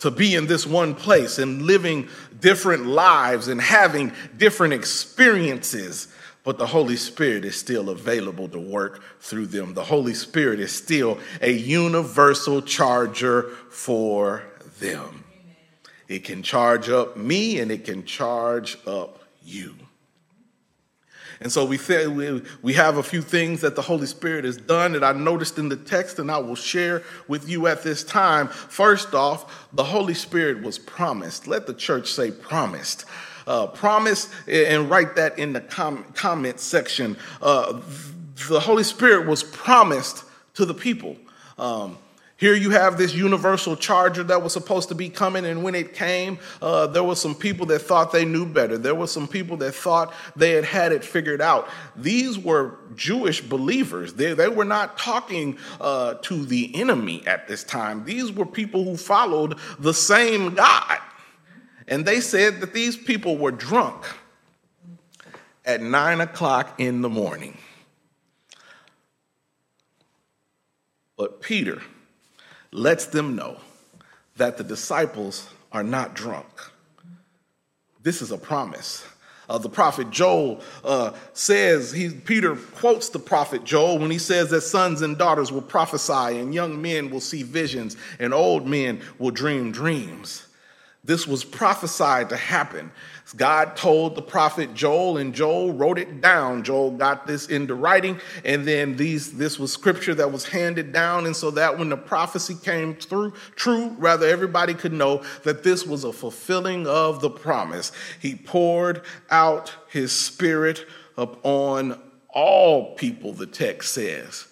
to 0.00 0.10
be 0.10 0.34
in 0.34 0.46
this 0.46 0.66
one 0.66 0.94
place 0.94 1.38
and 1.38 1.62
living 1.62 2.08
different 2.40 2.86
lives 2.86 3.48
and 3.48 3.60
having 3.60 4.12
different 4.36 4.74
experiences. 4.74 6.08
But 6.44 6.58
the 6.58 6.66
Holy 6.66 6.96
Spirit 6.96 7.44
is 7.44 7.56
still 7.56 7.90
available 7.90 8.48
to 8.48 8.58
work 8.58 9.02
through 9.20 9.46
them. 9.46 9.74
The 9.74 9.84
Holy 9.84 10.14
Spirit 10.14 10.60
is 10.60 10.72
still 10.72 11.18
a 11.40 11.52
universal 11.52 12.62
charger 12.62 13.50
for 13.70 14.42
them. 14.80 15.24
It 16.08 16.24
can 16.24 16.42
charge 16.42 16.88
up 16.88 17.16
me 17.16 17.60
and 17.60 17.70
it 17.70 17.84
can 17.84 18.04
charge 18.04 18.78
up 18.86 19.22
you. 19.44 19.74
And 21.40 21.52
so 21.52 21.64
we, 21.64 21.76
say, 21.78 22.06
we, 22.06 22.42
we 22.62 22.72
have 22.74 22.96
a 22.96 23.02
few 23.02 23.22
things 23.22 23.60
that 23.60 23.76
the 23.76 23.82
Holy 23.82 24.06
Spirit 24.06 24.44
has 24.44 24.56
done 24.56 24.92
that 24.92 25.04
I 25.04 25.12
noticed 25.12 25.58
in 25.58 25.68
the 25.68 25.76
text 25.76 26.18
and 26.18 26.30
I 26.30 26.38
will 26.38 26.56
share 26.56 27.02
with 27.28 27.48
you 27.48 27.68
at 27.68 27.82
this 27.82 28.02
time. 28.02 28.48
First 28.48 29.14
off, 29.14 29.68
the 29.72 29.84
Holy 29.84 30.14
Spirit 30.14 30.62
was 30.62 30.78
promised. 30.78 31.46
Let 31.46 31.66
the 31.66 31.74
church 31.74 32.10
say 32.10 32.32
promised. 32.32 33.04
Uh, 33.46 33.66
promise 33.66 34.28
and 34.46 34.90
write 34.90 35.16
that 35.16 35.38
in 35.38 35.52
the 35.52 35.60
com- 35.60 36.04
comment 36.14 36.60
section. 36.60 37.16
Uh, 37.40 37.80
the 38.48 38.60
Holy 38.60 38.84
Spirit 38.84 39.26
was 39.26 39.42
promised 39.42 40.24
to 40.54 40.64
the 40.64 40.74
people. 40.74 41.16
Um, 41.56 41.98
here 42.38 42.54
you 42.54 42.70
have 42.70 42.96
this 42.96 43.14
universal 43.14 43.74
charger 43.74 44.22
that 44.22 44.44
was 44.44 44.52
supposed 44.52 44.90
to 44.90 44.94
be 44.94 45.08
coming, 45.08 45.44
and 45.44 45.64
when 45.64 45.74
it 45.74 45.92
came, 45.92 46.38
uh, 46.62 46.86
there 46.86 47.02
were 47.02 47.16
some 47.16 47.34
people 47.34 47.66
that 47.66 47.80
thought 47.80 48.12
they 48.12 48.24
knew 48.24 48.46
better. 48.46 48.78
There 48.78 48.94
were 48.94 49.08
some 49.08 49.26
people 49.26 49.56
that 49.56 49.74
thought 49.74 50.14
they 50.36 50.52
had 50.52 50.64
had 50.64 50.92
it 50.92 51.04
figured 51.04 51.40
out. 51.40 51.68
These 51.96 52.38
were 52.38 52.76
Jewish 52.94 53.40
believers. 53.40 54.14
They, 54.14 54.34
they 54.34 54.46
were 54.46 54.64
not 54.64 54.96
talking 54.96 55.58
uh, 55.80 56.14
to 56.22 56.44
the 56.44 56.72
enemy 56.76 57.26
at 57.26 57.48
this 57.48 57.64
time. 57.64 58.04
These 58.04 58.30
were 58.30 58.46
people 58.46 58.84
who 58.84 58.96
followed 58.96 59.58
the 59.80 59.92
same 59.92 60.54
God. 60.54 60.98
And 61.88 62.06
they 62.06 62.20
said 62.20 62.60
that 62.60 62.72
these 62.72 62.96
people 62.96 63.36
were 63.36 63.50
drunk 63.50 64.04
at 65.64 65.82
nine 65.82 66.20
o'clock 66.20 66.78
in 66.78 67.02
the 67.02 67.08
morning. 67.08 67.58
But 71.16 71.40
Peter, 71.40 71.82
lets 72.72 73.06
them 73.06 73.34
know 73.34 73.58
that 74.36 74.56
the 74.56 74.64
disciples 74.64 75.48
are 75.72 75.82
not 75.82 76.14
drunk. 76.14 76.46
This 78.02 78.22
is 78.22 78.30
a 78.30 78.38
promise. 78.38 79.06
Uh, 79.48 79.56
the 79.56 79.68
prophet 79.68 80.10
Joel 80.10 80.60
uh, 80.84 81.12
says, 81.32 81.90
he, 81.90 82.10
Peter 82.10 82.54
quotes 82.54 83.08
the 83.08 83.18
prophet 83.18 83.64
Joel 83.64 83.98
when 83.98 84.10
he 84.10 84.18
says 84.18 84.50
that 84.50 84.60
sons 84.60 85.00
and 85.00 85.16
daughters 85.16 85.50
will 85.50 85.62
prophesy, 85.62 86.38
and 86.38 86.54
young 86.54 86.82
men 86.82 87.08
will 87.08 87.20
see 87.20 87.42
visions, 87.42 87.96
and 88.18 88.34
old 88.34 88.66
men 88.66 89.00
will 89.18 89.30
dream 89.30 89.72
dreams. 89.72 90.46
This 91.02 91.26
was 91.26 91.44
prophesied 91.44 92.28
to 92.28 92.36
happen. 92.36 92.90
God 93.36 93.76
told 93.76 94.14
the 94.14 94.22
prophet 94.22 94.72
Joel, 94.72 95.18
and 95.18 95.34
Joel 95.34 95.72
wrote 95.74 95.98
it 95.98 96.22
down. 96.22 96.62
Joel 96.62 96.92
got 96.92 97.26
this 97.26 97.48
into 97.48 97.74
writing, 97.74 98.18
and 98.44 98.66
then 98.66 98.96
these 98.96 99.32
this 99.32 99.58
was 99.58 99.70
scripture 99.72 100.14
that 100.14 100.32
was 100.32 100.46
handed 100.46 100.92
down, 100.92 101.26
and 101.26 101.36
so 101.36 101.50
that 101.50 101.78
when 101.78 101.90
the 101.90 101.96
prophecy 101.96 102.54
came 102.54 102.94
through, 102.94 103.34
true, 103.54 103.94
rather 103.98 104.26
everybody 104.26 104.72
could 104.72 104.94
know 104.94 105.22
that 105.44 105.62
this 105.62 105.86
was 105.86 106.04
a 106.04 106.12
fulfilling 106.12 106.86
of 106.86 107.20
the 107.20 107.28
promise. 107.28 107.92
He 108.18 108.34
poured 108.34 109.02
out 109.30 109.74
his 109.90 110.10
spirit 110.10 110.86
upon 111.18 112.00
all 112.30 112.94
people, 112.94 113.34
the 113.34 113.46
text 113.46 113.92
says. 113.92 114.46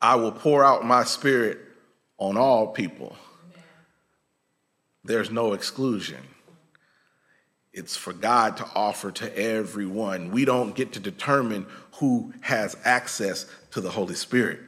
I 0.00 0.14
will 0.14 0.32
pour 0.32 0.64
out 0.64 0.84
my 0.84 1.02
spirit 1.02 1.58
on 2.18 2.36
all 2.36 2.68
people 2.68 3.16
there's 5.04 5.30
no 5.30 5.52
exclusion. 5.52 6.20
it's 7.72 7.96
for 7.96 8.12
God 8.12 8.56
to 8.58 8.66
offer 8.74 9.10
to 9.10 9.38
everyone. 9.38 10.30
We 10.30 10.44
don't 10.44 10.74
get 10.76 10.92
to 10.92 11.00
determine 11.00 11.66
who 11.94 12.32
has 12.40 12.76
access 12.84 13.46
to 13.72 13.80
the 13.80 13.90
Holy 13.90 14.14
Spirit. 14.14 14.60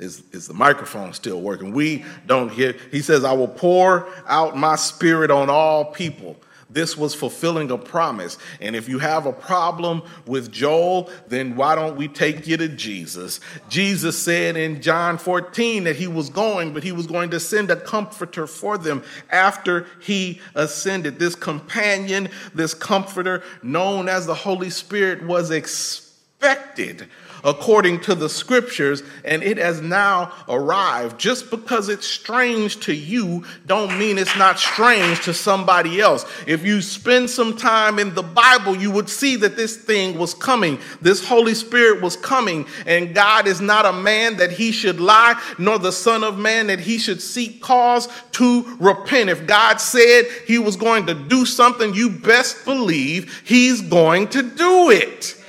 Is, 0.00 0.24
is 0.32 0.48
the 0.48 0.54
microphone 0.54 1.12
still 1.12 1.40
working? 1.40 1.72
We 1.72 2.04
don't 2.26 2.50
hear. 2.50 2.74
He 2.90 3.00
says, 3.00 3.22
I 3.22 3.32
will 3.32 3.48
pour 3.48 4.08
out 4.26 4.56
my 4.56 4.76
spirit 4.76 5.30
on 5.30 5.50
all 5.50 5.84
people. 5.84 6.36
This 6.72 6.96
was 6.96 7.14
fulfilling 7.14 7.70
a 7.70 7.78
promise. 7.78 8.38
And 8.60 8.76
if 8.76 8.88
you 8.88 9.00
have 9.00 9.26
a 9.26 9.32
problem 9.32 10.02
with 10.26 10.52
Joel, 10.52 11.10
then 11.28 11.56
why 11.56 11.74
don't 11.74 11.96
we 11.96 12.06
take 12.06 12.46
you 12.46 12.56
to 12.56 12.68
Jesus? 12.68 13.40
Jesus 13.68 14.18
said 14.18 14.56
in 14.56 14.80
John 14.80 15.18
14 15.18 15.84
that 15.84 15.96
he 15.96 16.06
was 16.06 16.30
going, 16.30 16.72
but 16.72 16.84
he 16.84 16.92
was 16.92 17.06
going 17.06 17.30
to 17.30 17.40
send 17.40 17.70
a 17.70 17.76
comforter 17.76 18.46
for 18.46 18.78
them 18.78 19.02
after 19.30 19.86
he 20.00 20.40
ascended. 20.54 21.18
This 21.18 21.34
companion, 21.34 22.28
this 22.54 22.74
comforter, 22.74 23.42
known 23.62 24.08
as 24.08 24.26
the 24.26 24.34
Holy 24.34 24.70
Spirit, 24.70 25.24
was 25.24 25.50
expected 25.50 27.08
according 27.44 28.00
to 28.00 28.14
the 28.14 28.28
scriptures, 28.28 29.02
and 29.24 29.42
it 29.42 29.56
has 29.56 29.80
now 29.80 30.32
arrived. 30.48 31.18
Just 31.18 31.50
because 31.50 31.88
it's 31.88 32.06
strange 32.06 32.80
to 32.80 32.94
you, 32.94 33.44
don't 33.66 33.98
mean 33.98 34.18
it's 34.18 34.36
not 34.36 34.58
strange 34.58 35.22
to 35.24 35.34
somebody 35.34 36.00
else. 36.00 36.24
If 36.46 36.64
you 36.64 36.82
spend 36.82 37.30
some 37.30 37.56
time 37.56 37.98
in 37.98 38.14
the 38.14 38.22
Bible, 38.22 38.76
you 38.76 38.90
would 38.90 39.08
see 39.08 39.36
that 39.36 39.56
this 39.56 39.76
thing 39.76 40.18
was 40.18 40.34
coming. 40.34 40.78
This 41.00 41.24
Holy 41.24 41.54
Spirit 41.54 42.02
was 42.02 42.16
coming, 42.16 42.66
and 42.86 43.14
God 43.14 43.46
is 43.46 43.60
not 43.60 43.86
a 43.86 43.92
man 43.92 44.36
that 44.36 44.52
he 44.52 44.72
should 44.72 45.00
lie, 45.00 45.40
nor 45.58 45.78
the 45.78 45.92
Son 45.92 46.24
of 46.24 46.38
Man 46.38 46.68
that 46.68 46.80
he 46.80 46.98
should 46.98 47.22
seek 47.22 47.62
cause 47.62 48.08
to 48.32 48.76
repent. 48.78 49.30
If 49.30 49.46
God 49.46 49.80
said 49.80 50.24
he 50.46 50.58
was 50.58 50.76
going 50.76 51.06
to 51.06 51.14
do 51.14 51.44
something, 51.46 51.94
you 51.94 52.10
best 52.10 52.64
believe 52.64 53.42
he's 53.44 53.80
going 53.80 54.28
to 54.28 54.42
do 54.42 54.90
it. 54.90 55.39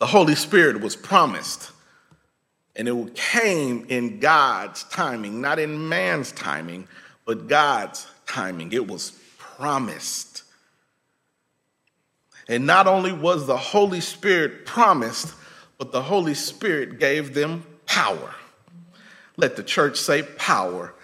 The 0.00 0.06
Holy 0.06 0.34
Spirit 0.34 0.80
was 0.80 0.96
promised. 0.96 1.70
And 2.74 2.88
it 2.88 3.14
came 3.14 3.86
in 3.88 4.18
God's 4.18 4.84
timing, 4.84 5.40
not 5.40 5.58
in 5.58 5.88
man's 5.88 6.32
timing, 6.32 6.88
but 7.26 7.46
God's 7.46 8.06
timing. 8.26 8.72
It 8.72 8.88
was 8.88 9.12
promised. 9.38 10.42
And 12.48 12.66
not 12.66 12.86
only 12.86 13.12
was 13.12 13.46
the 13.46 13.56
Holy 13.56 14.00
Spirit 14.00 14.64
promised, 14.64 15.34
but 15.78 15.92
the 15.92 16.02
Holy 16.02 16.34
Spirit 16.34 16.98
gave 16.98 17.34
them 17.34 17.64
power. 17.86 18.34
Let 19.36 19.56
the 19.56 19.62
church 19.62 19.98
say 19.98 20.22
power 20.22 20.94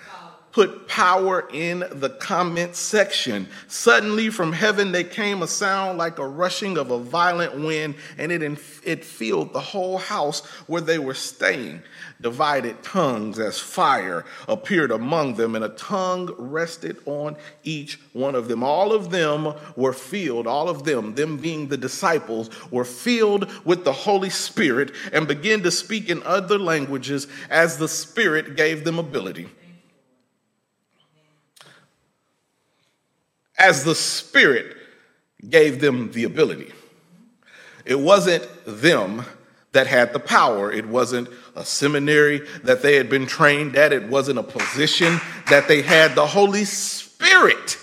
put 0.57 0.89
power 0.89 1.47
in 1.53 1.85
the 1.91 2.09
comment 2.09 2.75
section. 2.75 3.47
Suddenly 3.69 4.31
from 4.31 4.55
heaven 4.55 4.91
there 4.91 5.05
came 5.05 5.43
a 5.43 5.47
sound 5.47 5.99
like 5.99 6.19
a 6.19 6.27
rushing 6.27 6.79
of 6.79 6.91
a 6.91 6.99
violent 6.99 7.61
wind, 7.61 7.95
and 8.17 8.33
it, 8.33 8.41
it 8.83 9.05
filled 9.05 9.53
the 9.53 9.61
whole 9.61 9.99
house 9.99 10.47
where 10.67 10.81
they 10.81 10.99
were 10.99 11.13
staying. 11.13 11.83
Divided 12.23 12.83
tongues 12.83 13.39
as 13.39 13.59
fire 13.59 14.25
appeared 14.49 14.91
among 14.91 15.35
them, 15.35 15.57
and 15.57 15.63
a 15.63 15.69
tongue 15.69 16.35
rested 16.39 16.97
on 17.05 17.37
each 17.63 18.01
one 18.15 18.35
of 18.35 18.49
them. 18.49 18.63
All 18.63 18.95
of 18.95 19.11
them 19.11 19.53
were 19.77 19.93
filled, 19.93 20.47
all 20.47 20.71
of 20.71 20.85
them, 20.85 21.17
them 21.17 21.37
being 21.37 21.69
the 21.69 21.77
disciples, 21.77 22.49
were 22.71 22.87
filled 22.87 23.53
with 23.67 23.85
the 23.85 23.93
Holy 23.93 24.31
Spirit 24.31 24.93
and 25.13 25.29
began 25.29 25.63
to 25.65 25.71
speak 25.71 26.09
in 26.09 26.23
other 26.23 26.59
languages 26.59 27.27
as 27.51 27.77
the 27.77 27.89
Spirit 27.89 28.57
gave 28.57 28.85
them 28.85 28.99
ability. 28.99 29.51
As 33.59 33.85
the 33.85 33.95
Spirit 33.95 34.77
gave 35.49 35.81
them 35.81 36.13
the 36.13 36.25
ability. 36.25 36.73
It 37.85 37.99
wasn't 37.99 38.49
them 38.67 39.25
that 39.73 39.87
had 39.87 40.13
the 40.13 40.19
power. 40.19 40.73
It 40.73 40.87
wasn't 40.87 41.29
a 41.55 41.65
seminary 41.65 42.41
that 42.65 42.83
they 42.83 42.97
had 42.97 43.09
been 43.09 43.27
trained 43.27 43.77
at. 43.77 43.93
It 43.93 44.09
wasn't 44.09 44.39
a 44.39 44.43
position 44.43 45.21
that 45.49 45.69
they 45.69 45.83
had. 45.83 46.15
The 46.15 46.27
Holy 46.27 46.65
Spirit 46.65 47.79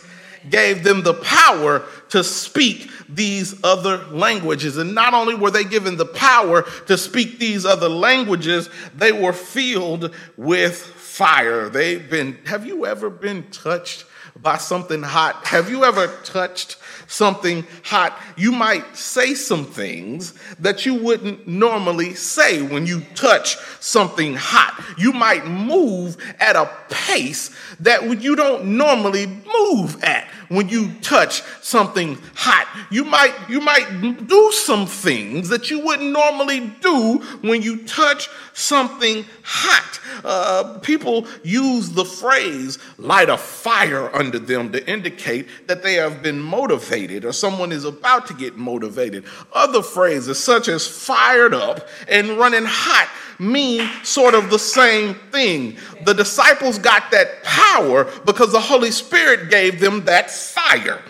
gave 0.49 0.83
them 0.83 1.03
the 1.03 1.13
power 1.13 1.83
to 2.09 2.23
speak 2.23 2.89
these 3.07 3.63
other 3.63 3.97
languages. 4.07 4.77
And 4.77 4.93
not 4.93 5.13
only 5.13 5.35
were 5.35 5.51
they 5.51 5.63
given 5.63 5.97
the 5.97 6.05
power 6.05 6.63
to 6.87 6.97
speak 6.97 7.39
these 7.39 7.65
other 7.65 7.89
languages, 7.89 8.69
they 8.95 9.11
were 9.11 9.33
filled 9.33 10.13
with 10.35 10.75
fire. 10.75 11.69
They've 11.69 12.09
been, 12.09 12.39
have 12.45 12.65
you 12.65 12.85
ever 12.85 13.09
been 13.09 13.49
touched 13.51 14.05
by 14.41 14.57
something 14.57 15.03
hot. 15.03 15.45
Have 15.47 15.69
you 15.69 15.85
ever 15.85 16.07
touched 16.23 16.77
something 17.07 17.65
hot? 17.83 18.17
You 18.37 18.51
might 18.51 18.95
say 18.95 19.33
some 19.33 19.65
things 19.65 20.33
that 20.59 20.85
you 20.85 20.95
wouldn't 20.95 21.47
normally 21.47 22.13
say 22.13 22.61
when 22.61 22.85
you 22.85 23.01
touch 23.15 23.57
something 23.79 24.35
hot. 24.35 24.83
You 24.97 25.13
might 25.13 25.45
move 25.45 26.17
at 26.39 26.55
a 26.55 26.69
pace 26.89 27.51
that 27.79 28.21
you 28.21 28.35
don't 28.35 28.77
normally 28.77 29.27
move 29.27 30.03
at 30.03 30.27
when 30.49 30.69
you 30.69 30.91
touch 31.01 31.41
something 31.61 32.17
hot. 32.35 32.67
You 32.91 33.03
might, 33.03 33.33
you 33.49 33.59
might 33.59 34.27
do 34.27 34.51
some 34.51 34.85
things 34.85 35.49
that 35.49 35.69
you 35.71 35.79
wouldn't 35.79 36.11
normally 36.11 36.71
do 36.81 37.17
when 37.41 37.61
you 37.61 37.85
touch 37.85 38.29
something 38.53 39.25
hot. 39.43 39.99
Uh, 40.23 40.79
people 40.79 41.27
use 41.43 41.89
the 41.89 42.05
phrase 42.05 42.77
light 42.97 43.29
a 43.29 43.37
fire 43.37 44.15
under 44.15 44.39
them 44.39 44.71
to 44.71 44.89
indicate 44.89 45.47
that 45.67 45.81
they 45.81 45.95
have 45.95 46.21
been 46.21 46.39
motivated 46.39 46.92
or 46.93 47.33
someone 47.33 47.71
is 47.71 47.85
about 47.85 48.27
to 48.27 48.33
get 48.33 48.55
motivated. 48.55 49.25
Other 49.51 49.81
phrases, 49.81 50.39
such 50.39 50.67
as 50.67 50.87
fired 50.87 51.53
up 51.53 51.87
and 52.07 52.37
running 52.37 52.65
hot, 52.65 53.09
mean 53.39 53.89
sort 54.03 54.35
of 54.35 54.49
the 54.49 54.59
same 54.59 55.15
thing. 55.31 55.77
The 56.05 56.13
disciples 56.13 56.77
got 56.77 57.11
that 57.11 57.43
power 57.43 58.05
because 58.25 58.51
the 58.51 58.61
Holy 58.61 58.91
Spirit 58.91 59.49
gave 59.49 59.79
them 59.79 60.05
that 60.05 60.29
fire. 60.29 61.01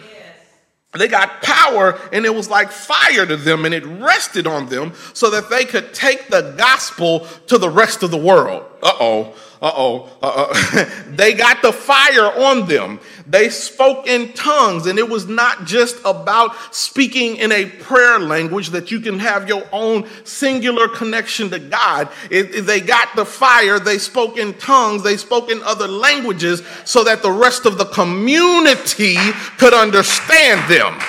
They 0.94 1.08
got 1.08 1.42
power 1.42 2.00
and 2.12 2.24
it 2.24 2.34
was 2.34 2.50
like 2.50 2.72
fire 2.72 3.26
to 3.26 3.36
them 3.36 3.66
and 3.66 3.74
it 3.74 3.84
rested 3.86 4.46
on 4.46 4.68
them 4.68 4.94
so 5.14 5.32
that 5.32 5.50
they 5.50 5.66
could 5.66 5.94
take 5.94 6.30
the 6.30 6.54
gospel 6.56 7.22
to 7.48 7.58
the 7.58 7.70
rest 7.70 8.04
of 8.04 8.12
the 8.12 8.18
world. 8.18 8.64
Uh 8.82 8.94
oh 9.00 9.36
uh-oh, 9.64 10.10
uh-oh. 10.22 11.04
they 11.16 11.34
got 11.34 11.62
the 11.62 11.72
fire 11.72 12.26
on 12.44 12.68
them. 12.68 13.00
They 13.26 13.48
spoke 13.50 14.08
in 14.08 14.34
tongues, 14.34 14.88
and 14.88 15.00
it 15.00 15.08
was 15.08 15.26
not 15.26 15.64
just 15.64 15.96
about 16.04 16.76
speaking 16.76 17.38
in 17.38 17.54
a 17.54 17.68
prayer 17.68 18.20
language 18.20 18.72
that 18.72 18.92
you 18.92 19.00
can 19.00 19.20
have 19.20 19.48
your 19.48 19.64
own 19.72 20.06
singular 20.26 20.90
connection 20.90 21.50
to 21.52 21.60
God. 21.60 22.10
It, 22.30 22.54
it, 22.54 22.62
they 22.64 22.82
got 22.82 23.16
the 23.16 23.24
fire, 23.24 23.80
they 23.80 24.00
spoke 24.00 24.38
in 24.38 24.54
tongues, 24.56 25.02
they 25.02 25.16
spoke 25.16 25.50
in 25.50 25.64
other 25.64 25.88
languages 25.88 26.62
so 26.84 27.06
that 27.06 27.22
the 27.22 27.32
rest 27.32 27.66
of 27.66 27.78
the 27.78 27.86
community 27.86 29.16
could 29.58 29.74
understand 29.74 30.70
them. 30.70 31.00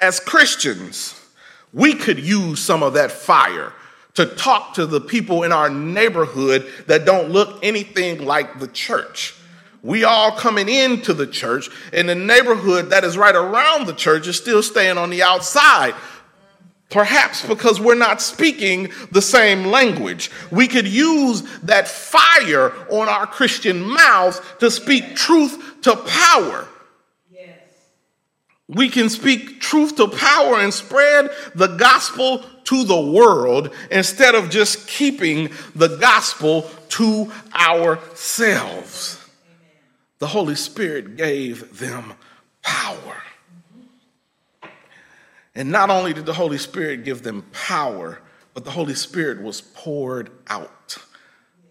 As 0.00 0.18
Christians, 0.18 1.20
we 1.74 1.92
could 1.92 2.18
use 2.18 2.58
some 2.58 2.82
of 2.82 2.94
that 2.94 3.12
fire 3.12 3.74
to 4.14 4.26
talk 4.26 4.74
to 4.74 4.86
the 4.86 5.00
people 5.00 5.42
in 5.42 5.52
our 5.52 5.70
neighborhood 5.70 6.70
that 6.86 7.04
don't 7.04 7.30
look 7.30 7.58
anything 7.62 8.24
like 8.24 8.58
the 8.58 8.68
church. 8.68 9.34
We 9.82 10.04
all 10.04 10.32
coming 10.32 10.68
into 10.68 11.12
the 11.12 11.26
church, 11.26 11.68
and 11.92 12.08
the 12.08 12.14
neighborhood 12.14 12.90
that 12.90 13.04
is 13.04 13.16
right 13.16 13.34
around 13.34 13.86
the 13.86 13.94
church 13.94 14.28
is 14.28 14.36
still 14.36 14.62
staying 14.62 14.98
on 14.98 15.10
the 15.10 15.22
outside. 15.22 15.94
Perhaps 16.88 17.46
because 17.46 17.80
we're 17.80 17.94
not 17.94 18.20
speaking 18.20 18.92
the 19.10 19.22
same 19.22 19.66
language. 19.66 20.30
We 20.50 20.68
could 20.68 20.86
use 20.86 21.42
that 21.62 21.88
fire 21.88 22.70
on 22.90 23.08
our 23.08 23.26
Christian 23.26 23.80
mouths 23.80 24.42
to 24.60 24.70
speak 24.70 25.16
truth 25.16 25.80
to 25.82 25.96
power. 25.96 26.68
Yes. 27.30 27.58
We 28.68 28.90
can 28.90 29.08
speak 29.08 29.60
truth 29.60 29.96
to 29.96 30.06
power 30.06 30.60
and 30.60 30.72
spread 30.72 31.30
the 31.54 31.68
gospel 31.68 32.44
to 32.64 32.84
the 32.84 33.00
world 33.00 33.70
instead 33.90 34.34
of 34.34 34.50
just 34.50 34.86
keeping 34.88 35.50
the 35.74 35.96
gospel 35.96 36.70
to 36.90 37.30
ourselves. 37.54 39.18
The 40.18 40.28
Holy 40.28 40.54
Spirit 40.54 41.16
gave 41.16 41.78
them 41.78 42.14
power. 42.62 43.22
And 45.54 45.70
not 45.70 45.90
only 45.90 46.12
did 46.12 46.26
the 46.26 46.32
Holy 46.32 46.58
Spirit 46.58 47.04
give 47.04 47.22
them 47.22 47.44
power, 47.52 48.20
but 48.54 48.64
the 48.64 48.70
Holy 48.70 48.94
Spirit 48.94 49.42
was 49.42 49.60
poured 49.60 50.30
out. 50.48 50.96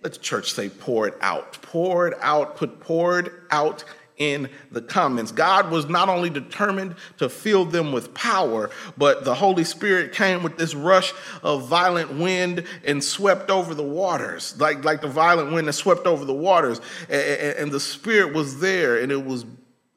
Let 0.03 0.13
the 0.13 0.19
church 0.19 0.51
say 0.51 0.69
poured 0.69 1.13
out. 1.21 1.61
Poured 1.61 2.15
out, 2.21 2.57
put 2.57 2.79
poured 2.79 3.43
out 3.51 3.83
in 4.17 4.49
the 4.71 4.81
comments. 4.81 5.31
God 5.31 5.71
was 5.71 5.89
not 5.89 6.09
only 6.09 6.29
determined 6.29 6.95
to 7.17 7.29
fill 7.29 7.65
them 7.65 7.91
with 7.91 8.13
power, 8.13 8.69
but 8.97 9.25
the 9.25 9.33
Holy 9.33 9.63
Spirit 9.63 10.13
came 10.13 10.43
with 10.43 10.57
this 10.57 10.75
rush 10.75 11.13
of 11.43 11.67
violent 11.67 12.13
wind 12.13 12.65
and 12.85 13.03
swept 13.03 13.49
over 13.49 13.73
the 13.73 13.83
waters, 13.83 14.59
like, 14.59 14.83
like 14.83 15.01
the 15.01 15.07
violent 15.07 15.51
wind 15.51 15.67
that 15.67 15.73
swept 15.73 16.05
over 16.05 16.25
the 16.25 16.33
waters. 16.33 16.81
And, 17.09 17.57
and 17.57 17.71
the 17.71 17.79
Spirit 17.79 18.33
was 18.33 18.59
there 18.59 18.99
and 18.99 19.11
it 19.11 19.25
was 19.25 19.45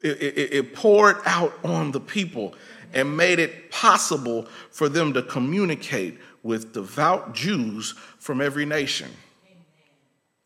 it, 0.01 0.21
it, 0.21 0.53
it 0.53 0.73
poured 0.75 1.17
out 1.25 1.53
on 1.63 1.91
the 1.91 1.99
people 1.99 2.53
and 2.93 3.17
made 3.17 3.39
it 3.39 3.71
possible 3.71 4.47
for 4.71 4.87
them 4.87 5.13
to 5.13 5.21
communicate 5.21 6.17
with 6.43 6.73
devout 6.73 7.33
Jews 7.33 7.95
from 8.19 8.39
every 8.39 8.65
nation. 8.65 9.09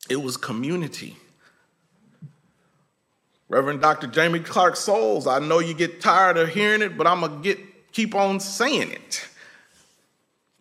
It 0.10 0.16
was 0.16 0.38
community. 0.38 1.18
Reverend 3.50 3.82
Dr. 3.82 4.08
Jaime 4.08 4.40
Clark-Soles, 4.40 5.26
I 5.26 5.40
know 5.40 5.58
you 5.58 5.74
get 5.74 6.00
tired 6.00 6.38
of 6.38 6.50
hearing 6.50 6.84
it, 6.84 6.96
but 6.98 7.08
I'm 7.08 7.22
gonna 7.22 7.42
get 7.42 7.60
keep 7.92 8.14
on 8.14 8.40
saying 8.40 8.92
it. 8.92 9.28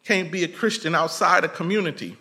Can't 0.05 0.33
be 0.33 0.42
a 0.42 0.48
Christian 0.48 0.94
outside 0.94 1.44
a 1.44 1.48
community. 1.48 2.16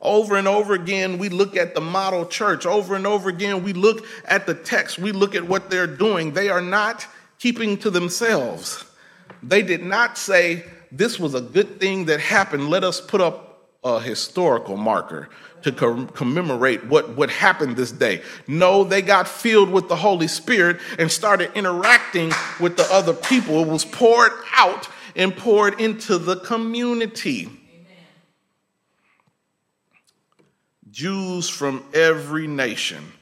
Over 0.00 0.36
and 0.36 0.48
over 0.48 0.72
again, 0.72 1.18
we 1.18 1.28
look 1.28 1.56
at 1.56 1.74
the 1.74 1.80
model 1.80 2.24
church. 2.24 2.64
Over 2.64 2.96
and 2.96 3.06
over 3.06 3.28
again, 3.28 3.62
we 3.62 3.74
look 3.74 4.06
at 4.24 4.46
the 4.46 4.54
text. 4.54 4.98
We 4.98 5.12
look 5.12 5.34
at 5.34 5.46
what 5.46 5.68
they're 5.68 5.86
doing. 5.86 6.32
They 6.32 6.48
are 6.48 6.62
not 6.62 7.06
keeping 7.38 7.76
to 7.78 7.90
themselves. 7.90 8.84
They 9.42 9.62
did 9.62 9.82
not 9.82 10.16
say, 10.16 10.64
This 10.90 11.18
was 11.18 11.34
a 11.34 11.40
good 11.40 11.80
thing 11.80 12.06
that 12.06 12.20
happened. 12.20 12.70
Let 12.70 12.82
us 12.82 13.00
put 13.00 13.20
up 13.20 13.45
a 13.86 14.00
historical 14.00 14.76
marker 14.76 15.28
to 15.62 15.70
com- 15.70 16.08
commemorate 16.08 16.84
what, 16.86 17.16
what 17.16 17.30
happened 17.30 17.76
this 17.76 17.92
day. 17.92 18.22
No, 18.48 18.82
they 18.82 19.00
got 19.00 19.28
filled 19.28 19.70
with 19.70 19.88
the 19.88 19.96
Holy 19.96 20.26
Spirit 20.26 20.78
and 20.98 21.10
started 21.10 21.52
interacting 21.54 22.32
with 22.60 22.76
the 22.76 22.86
other 22.90 23.14
people. 23.14 23.62
It 23.62 23.68
was 23.68 23.84
poured 23.84 24.32
out 24.54 24.88
and 25.14 25.36
poured 25.36 25.80
into 25.80 26.18
the 26.18 26.36
community. 26.36 27.48
Jews 30.90 31.48
from 31.48 31.84
every 31.94 32.46
nation. 32.46 33.12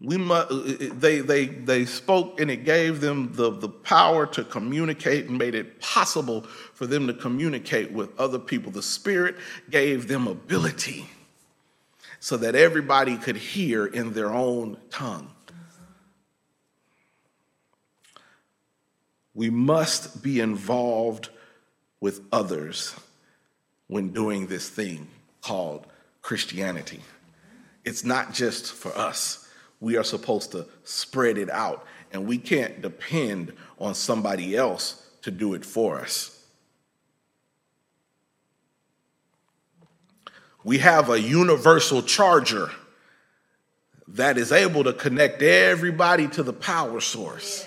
We 0.00 0.16
must, 0.16 0.52
uh, 0.52 0.54
uh, 0.54 0.74
they, 0.92 1.20
they, 1.20 1.46
they 1.46 1.84
spoke 1.84 2.40
and 2.40 2.50
it 2.50 2.64
gave 2.64 3.00
them 3.00 3.32
the, 3.32 3.50
the 3.50 3.68
power 3.68 4.26
to 4.26 4.44
communicate 4.44 5.26
and 5.26 5.38
made 5.38 5.56
it 5.56 5.80
possible 5.80 6.46
for 6.78 6.86
them 6.86 7.08
to 7.08 7.12
communicate 7.12 7.90
with 7.90 8.16
other 8.20 8.38
people. 8.38 8.70
The 8.70 8.84
Spirit 8.84 9.34
gave 9.68 10.06
them 10.06 10.28
ability 10.28 11.06
so 12.20 12.36
that 12.36 12.54
everybody 12.54 13.16
could 13.16 13.34
hear 13.34 13.84
in 13.84 14.12
their 14.12 14.30
own 14.30 14.76
tongue. 14.88 15.28
We 19.34 19.50
must 19.50 20.22
be 20.22 20.38
involved 20.38 21.30
with 21.98 22.20
others 22.30 22.94
when 23.88 24.10
doing 24.10 24.46
this 24.46 24.68
thing 24.68 25.08
called 25.42 25.84
Christianity. 26.22 27.00
It's 27.84 28.04
not 28.04 28.32
just 28.32 28.72
for 28.72 28.96
us. 28.96 29.48
We 29.80 29.96
are 29.96 30.04
supposed 30.04 30.52
to 30.52 30.64
spread 30.84 31.38
it 31.38 31.50
out, 31.50 31.84
and 32.12 32.28
we 32.28 32.38
can't 32.38 32.80
depend 32.80 33.52
on 33.80 33.96
somebody 33.96 34.56
else 34.56 35.04
to 35.22 35.32
do 35.32 35.54
it 35.54 35.64
for 35.64 35.98
us. 35.98 36.36
We 40.68 40.76
have 40.76 41.08
a 41.08 41.18
universal 41.18 42.02
charger 42.02 42.70
that 44.06 44.36
is 44.36 44.52
able 44.52 44.84
to 44.84 44.92
connect 44.92 45.40
everybody 45.40 46.28
to 46.28 46.42
the 46.42 46.52
power 46.52 47.00
source. 47.00 47.66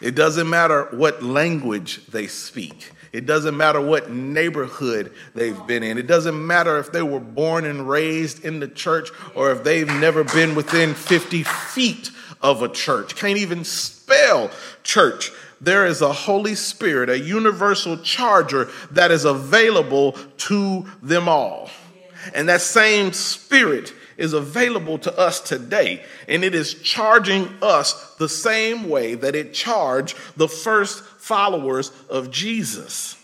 It 0.00 0.14
doesn't 0.14 0.48
matter 0.48 0.84
what 0.92 1.22
language 1.22 2.06
they 2.06 2.26
speak. 2.26 2.92
It 3.12 3.26
doesn't 3.26 3.54
matter 3.54 3.82
what 3.82 4.10
neighborhood 4.10 5.12
they've 5.34 5.66
been 5.66 5.82
in. 5.82 5.98
It 5.98 6.06
doesn't 6.06 6.46
matter 6.46 6.78
if 6.78 6.90
they 6.90 7.02
were 7.02 7.20
born 7.20 7.66
and 7.66 7.86
raised 7.86 8.46
in 8.46 8.60
the 8.60 8.68
church 8.68 9.10
or 9.34 9.52
if 9.52 9.62
they've 9.62 9.86
never 9.86 10.24
been 10.24 10.54
within 10.54 10.94
50 10.94 11.42
feet 11.42 12.10
of 12.40 12.62
a 12.62 12.70
church. 12.70 13.14
Can't 13.14 13.36
even 13.36 13.62
spell 13.62 14.50
church. 14.84 15.32
There 15.60 15.84
is 15.84 16.00
a 16.00 16.14
Holy 16.14 16.54
Spirit, 16.54 17.10
a 17.10 17.18
universal 17.18 17.98
charger 17.98 18.70
that 18.92 19.10
is 19.10 19.26
available 19.26 20.12
to 20.38 20.88
them 21.02 21.28
all. 21.28 21.68
And 22.34 22.48
that 22.48 22.60
same 22.60 23.12
spirit 23.12 23.92
is 24.16 24.32
available 24.32 24.98
to 24.98 25.18
us 25.18 25.40
today. 25.40 26.04
And 26.28 26.44
it 26.44 26.54
is 26.54 26.74
charging 26.74 27.48
us 27.62 28.14
the 28.16 28.28
same 28.28 28.88
way 28.88 29.14
that 29.14 29.34
it 29.34 29.54
charged 29.54 30.16
the 30.36 30.48
first 30.48 31.02
followers 31.02 31.90
of 32.08 32.30
Jesus. 32.30 33.16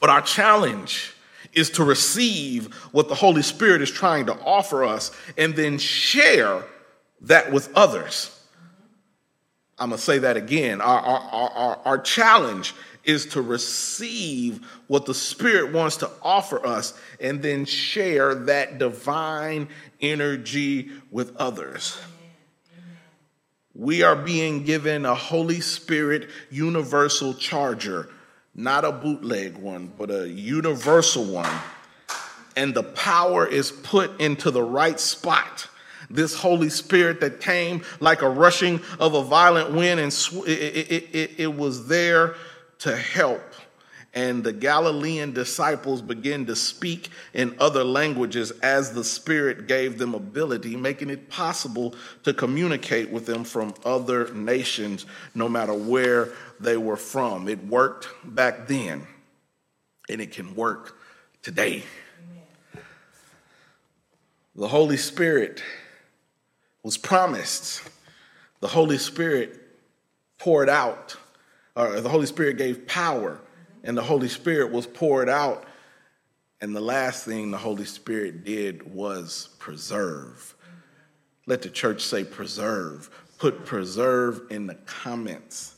But 0.00 0.10
our 0.10 0.20
challenge 0.20 1.14
is 1.54 1.70
to 1.70 1.84
receive 1.84 2.74
what 2.92 3.08
the 3.08 3.14
Holy 3.14 3.42
Spirit 3.42 3.80
is 3.80 3.90
trying 3.90 4.26
to 4.26 4.34
offer 4.40 4.84
us 4.84 5.10
and 5.38 5.54
then 5.54 5.78
share 5.78 6.64
that 7.22 7.52
with 7.52 7.72
others. 7.74 8.30
I'm 9.78 9.90
going 9.90 9.98
to 9.98 10.04
say 10.04 10.18
that 10.18 10.36
again. 10.36 10.80
Our, 10.80 11.00
our, 11.00 11.50
our, 11.50 11.80
our, 11.84 11.98
challenge 11.98 12.74
is 13.04 13.26
to 13.26 13.42
receive 13.42 14.66
what 14.86 15.06
the 15.06 15.14
Spirit 15.14 15.72
wants 15.72 15.98
to 15.98 16.10
offer 16.22 16.64
us 16.66 16.98
and 17.20 17.42
then 17.42 17.64
share 17.64 18.34
that 18.34 18.78
divine 18.78 19.68
energy 20.00 20.90
with 21.10 21.36
others. 21.36 21.98
We 23.74 24.02
are 24.02 24.16
being 24.16 24.64
given 24.64 25.04
a 25.04 25.14
Holy 25.14 25.60
Spirit 25.60 26.28
universal 26.50 27.34
charger, 27.34 28.08
not 28.54 28.84
a 28.84 28.92
bootleg 28.92 29.56
one, 29.58 29.92
but 29.98 30.10
a 30.10 30.28
universal 30.28 31.24
one. 31.24 31.50
And 32.56 32.72
the 32.72 32.84
power 32.84 33.46
is 33.46 33.72
put 33.72 34.20
into 34.20 34.52
the 34.52 34.62
right 34.62 35.00
spot 35.00 35.68
this 36.10 36.34
Holy 36.34 36.68
Spirit 36.68 37.20
that 37.20 37.40
came 37.40 37.82
like 38.00 38.22
a 38.22 38.28
rushing 38.28 38.80
of 38.98 39.14
a 39.14 39.22
violent 39.22 39.72
wind, 39.72 39.98
and 39.98 40.12
sw- 40.12 40.46
it, 40.46 40.50
it, 40.50 41.14
it, 41.14 41.30
it 41.38 41.54
was 41.54 41.88
there 41.88 42.36
to 42.84 42.94
help. 42.94 43.42
And 44.12 44.44
the 44.44 44.52
Galilean 44.52 45.32
disciples 45.32 46.02
began 46.02 46.44
to 46.46 46.54
speak 46.54 47.08
in 47.32 47.56
other 47.58 47.82
languages 47.82 48.52
as 48.62 48.92
the 48.92 49.02
Spirit 49.02 49.66
gave 49.66 49.98
them 49.98 50.14
ability, 50.14 50.76
making 50.76 51.08
it 51.08 51.30
possible 51.30 51.94
to 52.24 52.34
communicate 52.34 53.10
with 53.10 53.24
them 53.24 53.42
from 53.42 53.74
other 53.86 54.32
nations, 54.34 55.06
no 55.34 55.48
matter 55.48 55.72
where 55.72 56.28
they 56.60 56.76
were 56.76 56.98
from. 56.98 57.48
It 57.48 57.64
worked 57.66 58.08
back 58.22 58.68
then, 58.68 59.06
and 60.10 60.20
it 60.20 60.30
can 60.30 60.54
work 60.54 60.96
today. 61.42 61.82
Amen. 62.22 62.84
The 64.54 64.68
Holy 64.68 64.98
Spirit 64.98 65.62
was 66.82 66.98
promised. 66.98 67.82
The 68.60 68.68
Holy 68.68 68.98
Spirit 68.98 69.60
poured 70.38 70.68
out 70.68 71.16
uh, 71.76 72.00
the 72.00 72.08
Holy 72.08 72.26
Spirit 72.26 72.56
gave 72.56 72.86
power, 72.86 73.40
and 73.82 73.96
the 73.96 74.02
Holy 74.02 74.28
Spirit 74.28 74.70
was 74.70 74.86
poured 74.86 75.28
out. 75.28 75.64
And 76.60 76.74
the 76.74 76.80
last 76.80 77.24
thing 77.24 77.50
the 77.50 77.58
Holy 77.58 77.84
Spirit 77.84 78.44
did 78.44 78.94
was 78.94 79.50
preserve. 79.58 80.54
Let 81.46 81.62
the 81.62 81.68
church 81.68 82.02
say 82.02 82.24
preserve. 82.24 83.10
Put 83.38 83.66
preserve 83.66 84.42
in 84.50 84.66
the 84.66 84.76
comments. 84.86 85.74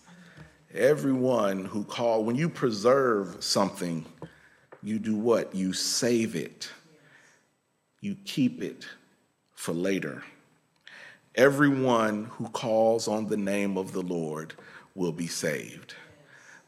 Everyone 0.72 1.64
who 1.64 1.82
call, 1.84 2.22
when 2.22 2.36
you 2.36 2.48
preserve 2.48 3.42
something, 3.42 4.04
you 4.82 4.98
do 4.98 5.16
what? 5.16 5.54
You 5.54 5.72
save 5.72 6.36
it. 6.36 6.70
You 8.00 8.16
keep 8.24 8.62
it 8.62 8.86
for 9.54 9.72
later. 9.72 10.22
Everyone 11.34 12.26
who 12.26 12.48
calls 12.50 13.08
on 13.08 13.26
the 13.26 13.36
name 13.36 13.76
of 13.76 13.92
the 13.92 14.02
Lord 14.02 14.54
will 14.96 15.12
be 15.12 15.26
saved. 15.26 15.94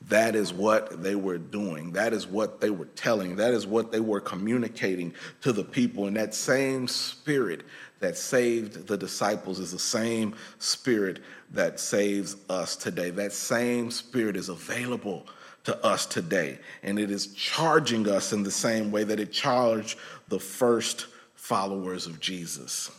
That 0.03 0.37
is 0.37 0.53
what 0.53 1.03
they 1.03 1.17
were 1.17 1.39
doing. 1.39 1.93
That 1.93 2.13
is 2.13 2.27
what 2.27 2.61
they 2.61 2.71
were 2.71 2.85
telling. 2.85 3.37
That 3.37 3.53
is 3.53 3.67
what 3.67 3.91
they 3.91 4.01
were 4.01 4.21
communicating 4.21 5.13
to 5.43 5.53
the 5.53 5.65
people. 5.65 6.07
And 6.07 6.17
that 6.17 6.35
same 6.35 6.87
spirit 6.87 7.65
that 7.99 8.17
saved 8.17 8.87
the 8.87 8.97
disciples 8.97 9.59
is 9.59 9.73
the 9.73 9.79
same 9.79 10.37
spirit 10.59 11.19
that 11.51 11.81
saves 11.81 12.37
us 12.49 12.77
today. 12.77 13.11
That 13.11 13.33
same 13.33 13.91
spirit 13.91 14.37
is 14.37 14.49
available 14.49 15.27
to 15.65 15.85
us 15.85 16.07
today. 16.07 16.61
And 16.85 16.99
it 16.99 17.11
is 17.11 17.35
charging 17.35 18.09
us 18.09 18.33
in 18.33 18.45
the 18.45 18.53
same 18.53 18.93
way 18.93 19.03
that 19.03 19.19
it 19.19 19.33
charged 19.33 19.99
the 20.29 20.39
first 20.39 21.07
followers 21.35 22.07
of 22.07 22.21
Jesus. 22.21 22.91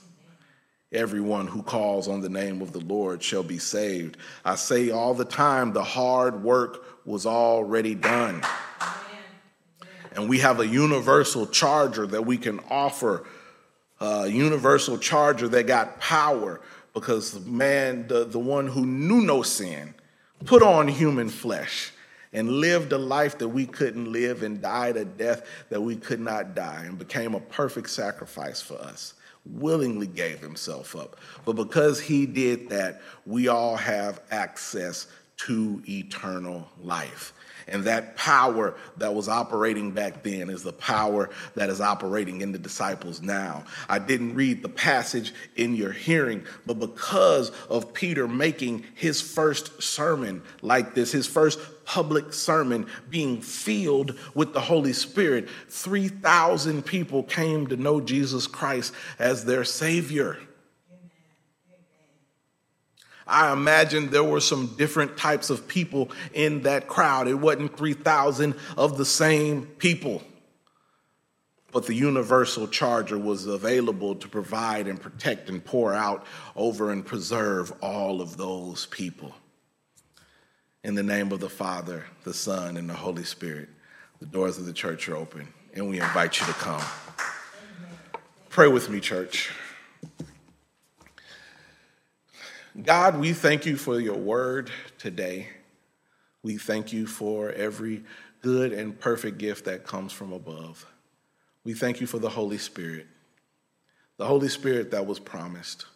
Everyone 0.92 1.46
who 1.46 1.62
calls 1.62 2.08
on 2.08 2.22
the 2.22 2.30
name 2.30 2.64
of 2.64 2.74
the 2.74 2.80
Lord 2.80 3.22
shall 3.22 3.44
be 3.44 3.60
saved. 3.60 4.18
I 4.44 4.56
say 4.56 4.90
all 4.90 5.14
the 5.14 5.26
time, 5.26 5.72
the 5.72 5.84
hard 5.84 6.44
work 6.44 6.84
was 7.06 7.28
already 7.28 7.94
done. 7.94 8.42
And 10.14 10.28
we 10.28 10.40
have 10.40 10.60
a 10.60 10.66
universal 10.66 11.46
charger 11.46 12.08
that 12.08 12.26
we 12.26 12.38
can 12.38 12.60
offer, 12.72 13.24
a 14.00 14.28
universal 14.28 14.98
charger 14.98 15.48
that 15.50 15.68
got 15.68 16.00
power 16.00 16.60
because 16.96 17.32
the 17.34 17.40
man, 17.42 18.08
the, 18.08 18.26
the 18.26 18.40
one 18.40 18.66
who 18.66 18.84
knew 18.84 19.22
no 19.22 19.44
sin, 19.44 19.94
put 20.46 20.64
on 20.64 20.88
human 20.88 21.30
flesh 21.30 21.94
and 22.34 22.50
lived 22.50 22.92
a 22.94 22.98
life 22.98 23.38
that 23.38 23.50
we 23.50 23.68
couldn't 23.68 24.12
live 24.12 24.42
and 24.42 24.60
died 24.60 24.98
a 24.98 25.06
death 25.06 25.46
that 25.70 25.82
we 25.82 25.96
could 25.96 26.20
not 26.20 26.56
die 26.56 26.86
and 26.86 26.98
became 26.98 27.36
a 27.36 27.40
perfect 27.40 27.92
sacrifice 27.92 28.60
for 28.60 28.80
us 28.80 29.14
willingly 29.46 30.08
gave 30.08 30.40
himself 30.40 30.96
up 30.96 31.18
but 31.46 31.54
because 31.54 32.00
he 32.00 32.26
did 32.26 32.70
that 32.70 33.02
we 33.26 33.48
all 33.48 33.76
have 33.76 34.22
access 34.32 35.08
to 35.38 35.82
eternal 35.88 36.68
life 36.82 37.34
and 37.72 37.84
that 37.84 38.16
power 38.16 38.76
that 38.98 39.14
was 39.14 39.30
operating 39.30 39.92
back 39.92 40.24
then 40.24 40.50
is 40.50 40.64
the 40.64 40.74
power 40.74 41.30
that 41.56 41.70
is 41.70 41.82
operating 41.82 42.42
in 42.42 42.52
the 42.52 42.58
disciples 42.58 43.22
now. 43.22 43.64
I 43.88 44.00
didn't 44.00 44.36
read 44.36 44.62
the 44.62 44.70
passage 44.70 45.34
in 45.56 45.76
your 45.76 45.92
hearing, 45.92 46.44
but 46.66 46.80
because 46.80 47.52
of 47.70 47.94
Peter 47.94 48.28
making 48.28 48.86
his 48.96 49.22
first 49.22 49.82
sermon 49.82 50.42
like 50.62 50.96
this, 50.96 51.12
his 51.12 51.28
first 51.28 51.60
public 51.90 52.32
sermon 52.34 52.86
being 53.10 53.42
filled 53.42 54.16
with 54.36 54.54
the 54.54 54.62
Holy 54.62 54.94
Spirit, 54.94 55.50
3,000 55.70 56.86
people 56.86 57.24
came 57.24 57.66
to 57.66 57.76
know 57.76 58.00
Jesus 58.00 58.46
Christ 58.46 58.94
as 59.18 59.44
their 59.44 59.64
Savior. 59.64 60.38
I 63.26 63.52
imagine 63.52 64.12
there 64.12 64.24
were 64.24 64.40
some 64.40 64.76
different 64.78 65.18
types 65.18 65.50
of 65.50 65.68
people 65.68 66.12
in 66.32 66.62
that 66.62 66.88
crowd. 66.88 67.28
It 67.28 67.34
wasn't 67.34 67.76
3,000 67.76 68.54
of 68.78 69.00
the 69.00 69.06
same 69.06 69.66
people. 69.66 70.22
But 71.72 71.88
the 71.88 71.96
universal 71.96 72.68
charger 72.68 73.18
was 73.18 73.48
available 73.48 74.14
to 74.14 74.28
provide 74.28 74.88
and 74.88 75.02
protect 75.02 75.50
and 75.50 75.66
pour 75.66 75.96
out 75.96 76.24
over 76.56 76.92
and 76.92 77.04
preserve 77.04 77.74
all 77.82 78.22
of 78.22 78.38
those 78.38 78.86
people. 78.86 79.34
In 80.82 80.96
the 80.96 81.04
name 81.04 81.34
of 81.34 81.42
the 81.42 81.50
Father, 81.50 82.06
the 82.24 82.34
Son, 82.34 82.78
and 82.78 82.90
the 82.90 82.94
Holy 82.94 83.26
Spirit, 83.26 83.68
the 84.20 84.26
doors 84.26 84.58
of 84.58 84.66
the 84.66 84.72
church 84.72 85.10
are 85.10 85.16
open, 85.18 85.50
and 85.74 85.90
we 85.90 86.00
invite 86.00 86.40
you 86.40 86.46
to 86.46 86.54
come. 86.54 86.82
Pray 88.48 88.70
with 88.70 88.90
me, 88.90 89.02
church. 89.02 89.52
God, 92.82 93.20
we 93.20 93.34
thank 93.34 93.66
you 93.66 93.76
for 93.76 94.00
your 94.00 94.16
word 94.16 94.72
today. 94.98 95.50
We 96.44 96.58
thank 96.58 96.94
you 96.94 97.08
for 97.08 97.52
every 97.52 98.06
good 98.42 98.72
and 98.72 98.98
perfect 98.98 99.38
gift 99.38 99.66
that 99.66 99.86
comes 99.86 100.14
from 100.14 100.32
above. 100.32 100.86
We 101.66 101.74
thank 101.74 102.00
you 102.00 102.08
for 102.08 102.20
the 102.20 102.30
Holy 102.30 102.58
Spirit, 102.58 103.06
the 104.16 104.26
Holy 104.26 104.48
Spirit 104.48 104.92
that 104.92 105.06
was 105.06 105.20
promised, 105.20 105.88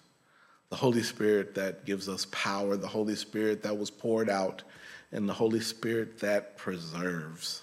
the 0.74 0.78
Holy 0.78 1.04
Spirit 1.04 1.54
that 1.54 1.86
gives 1.86 2.10
us 2.10 2.26
power, 2.32 2.76
the 2.76 2.88
Holy 2.88 3.14
Spirit 3.14 3.62
that 3.62 3.78
was 3.78 3.92
poured 3.92 4.28
out, 4.28 4.64
and 5.12 5.30
the 5.30 5.34
Holy 5.34 5.60
Spirit 5.60 6.18
that 6.18 6.58
preserves. 6.58 7.62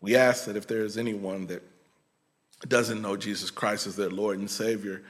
We 0.00 0.14
ask 0.14 0.44
that 0.44 0.54
if 0.54 0.68
there 0.68 0.84
is 0.84 0.96
anyone 0.96 1.48
that 1.48 1.64
doesn't 2.68 3.02
know 3.02 3.16
Jesus 3.16 3.50
Christ 3.50 3.88
as 3.88 3.96
their 3.96 4.08
Lord 4.08 4.38
and 4.38 4.48
Savior, 4.48 5.02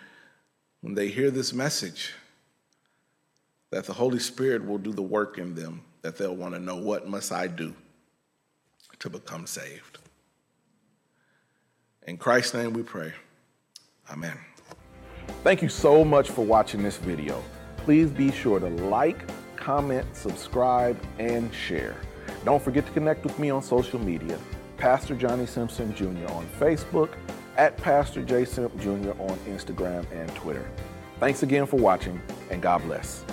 when 0.80 0.94
they 0.94 1.08
hear 1.08 1.30
this 1.30 1.52
message, 1.52 2.14
that 3.68 3.84
the 3.84 3.92
Holy 3.92 4.18
Spirit 4.18 4.66
will 4.66 4.78
do 4.78 4.94
the 4.94 5.02
work 5.02 5.36
in 5.36 5.54
them, 5.54 5.82
that 6.00 6.16
they'll 6.16 6.34
want 6.34 6.54
to 6.54 6.60
know 6.60 6.76
what 6.76 7.06
must 7.06 7.30
I 7.30 7.46
do 7.46 7.74
to 9.00 9.10
become 9.10 9.46
saved. 9.46 9.98
In 12.06 12.16
Christ's 12.16 12.54
name 12.54 12.72
we 12.72 12.84
pray. 12.84 13.12
Amen. 14.10 14.38
Thank 15.42 15.62
you 15.62 15.70
so 15.70 16.04
much 16.04 16.28
for 16.28 16.44
watching 16.44 16.82
this 16.82 16.98
video. 16.98 17.42
Please 17.78 18.10
be 18.10 18.30
sure 18.30 18.60
to 18.60 18.66
like, 18.66 19.24
comment, 19.56 20.04
subscribe, 20.14 21.00
and 21.18 21.52
share. 21.54 21.96
Don't 22.44 22.62
forget 22.62 22.84
to 22.84 22.92
connect 22.92 23.24
with 23.24 23.38
me 23.38 23.48
on 23.48 23.62
social 23.62 23.98
media, 23.98 24.38
Pastor 24.76 25.14
Johnny 25.14 25.46
Simpson 25.46 25.94
Jr. 25.94 26.30
on 26.32 26.46
Facebook, 26.58 27.14
at 27.56 27.74
Pastor 27.78 28.22
J. 28.22 28.44
Simp 28.44 28.78
Jr. 28.80 29.12
on 29.18 29.38
Instagram 29.48 30.04
and 30.12 30.28
Twitter. 30.34 30.68
Thanks 31.20 31.42
again 31.42 31.64
for 31.64 31.76
watching, 31.76 32.20
and 32.50 32.60
God 32.60 32.82
bless. 32.82 33.24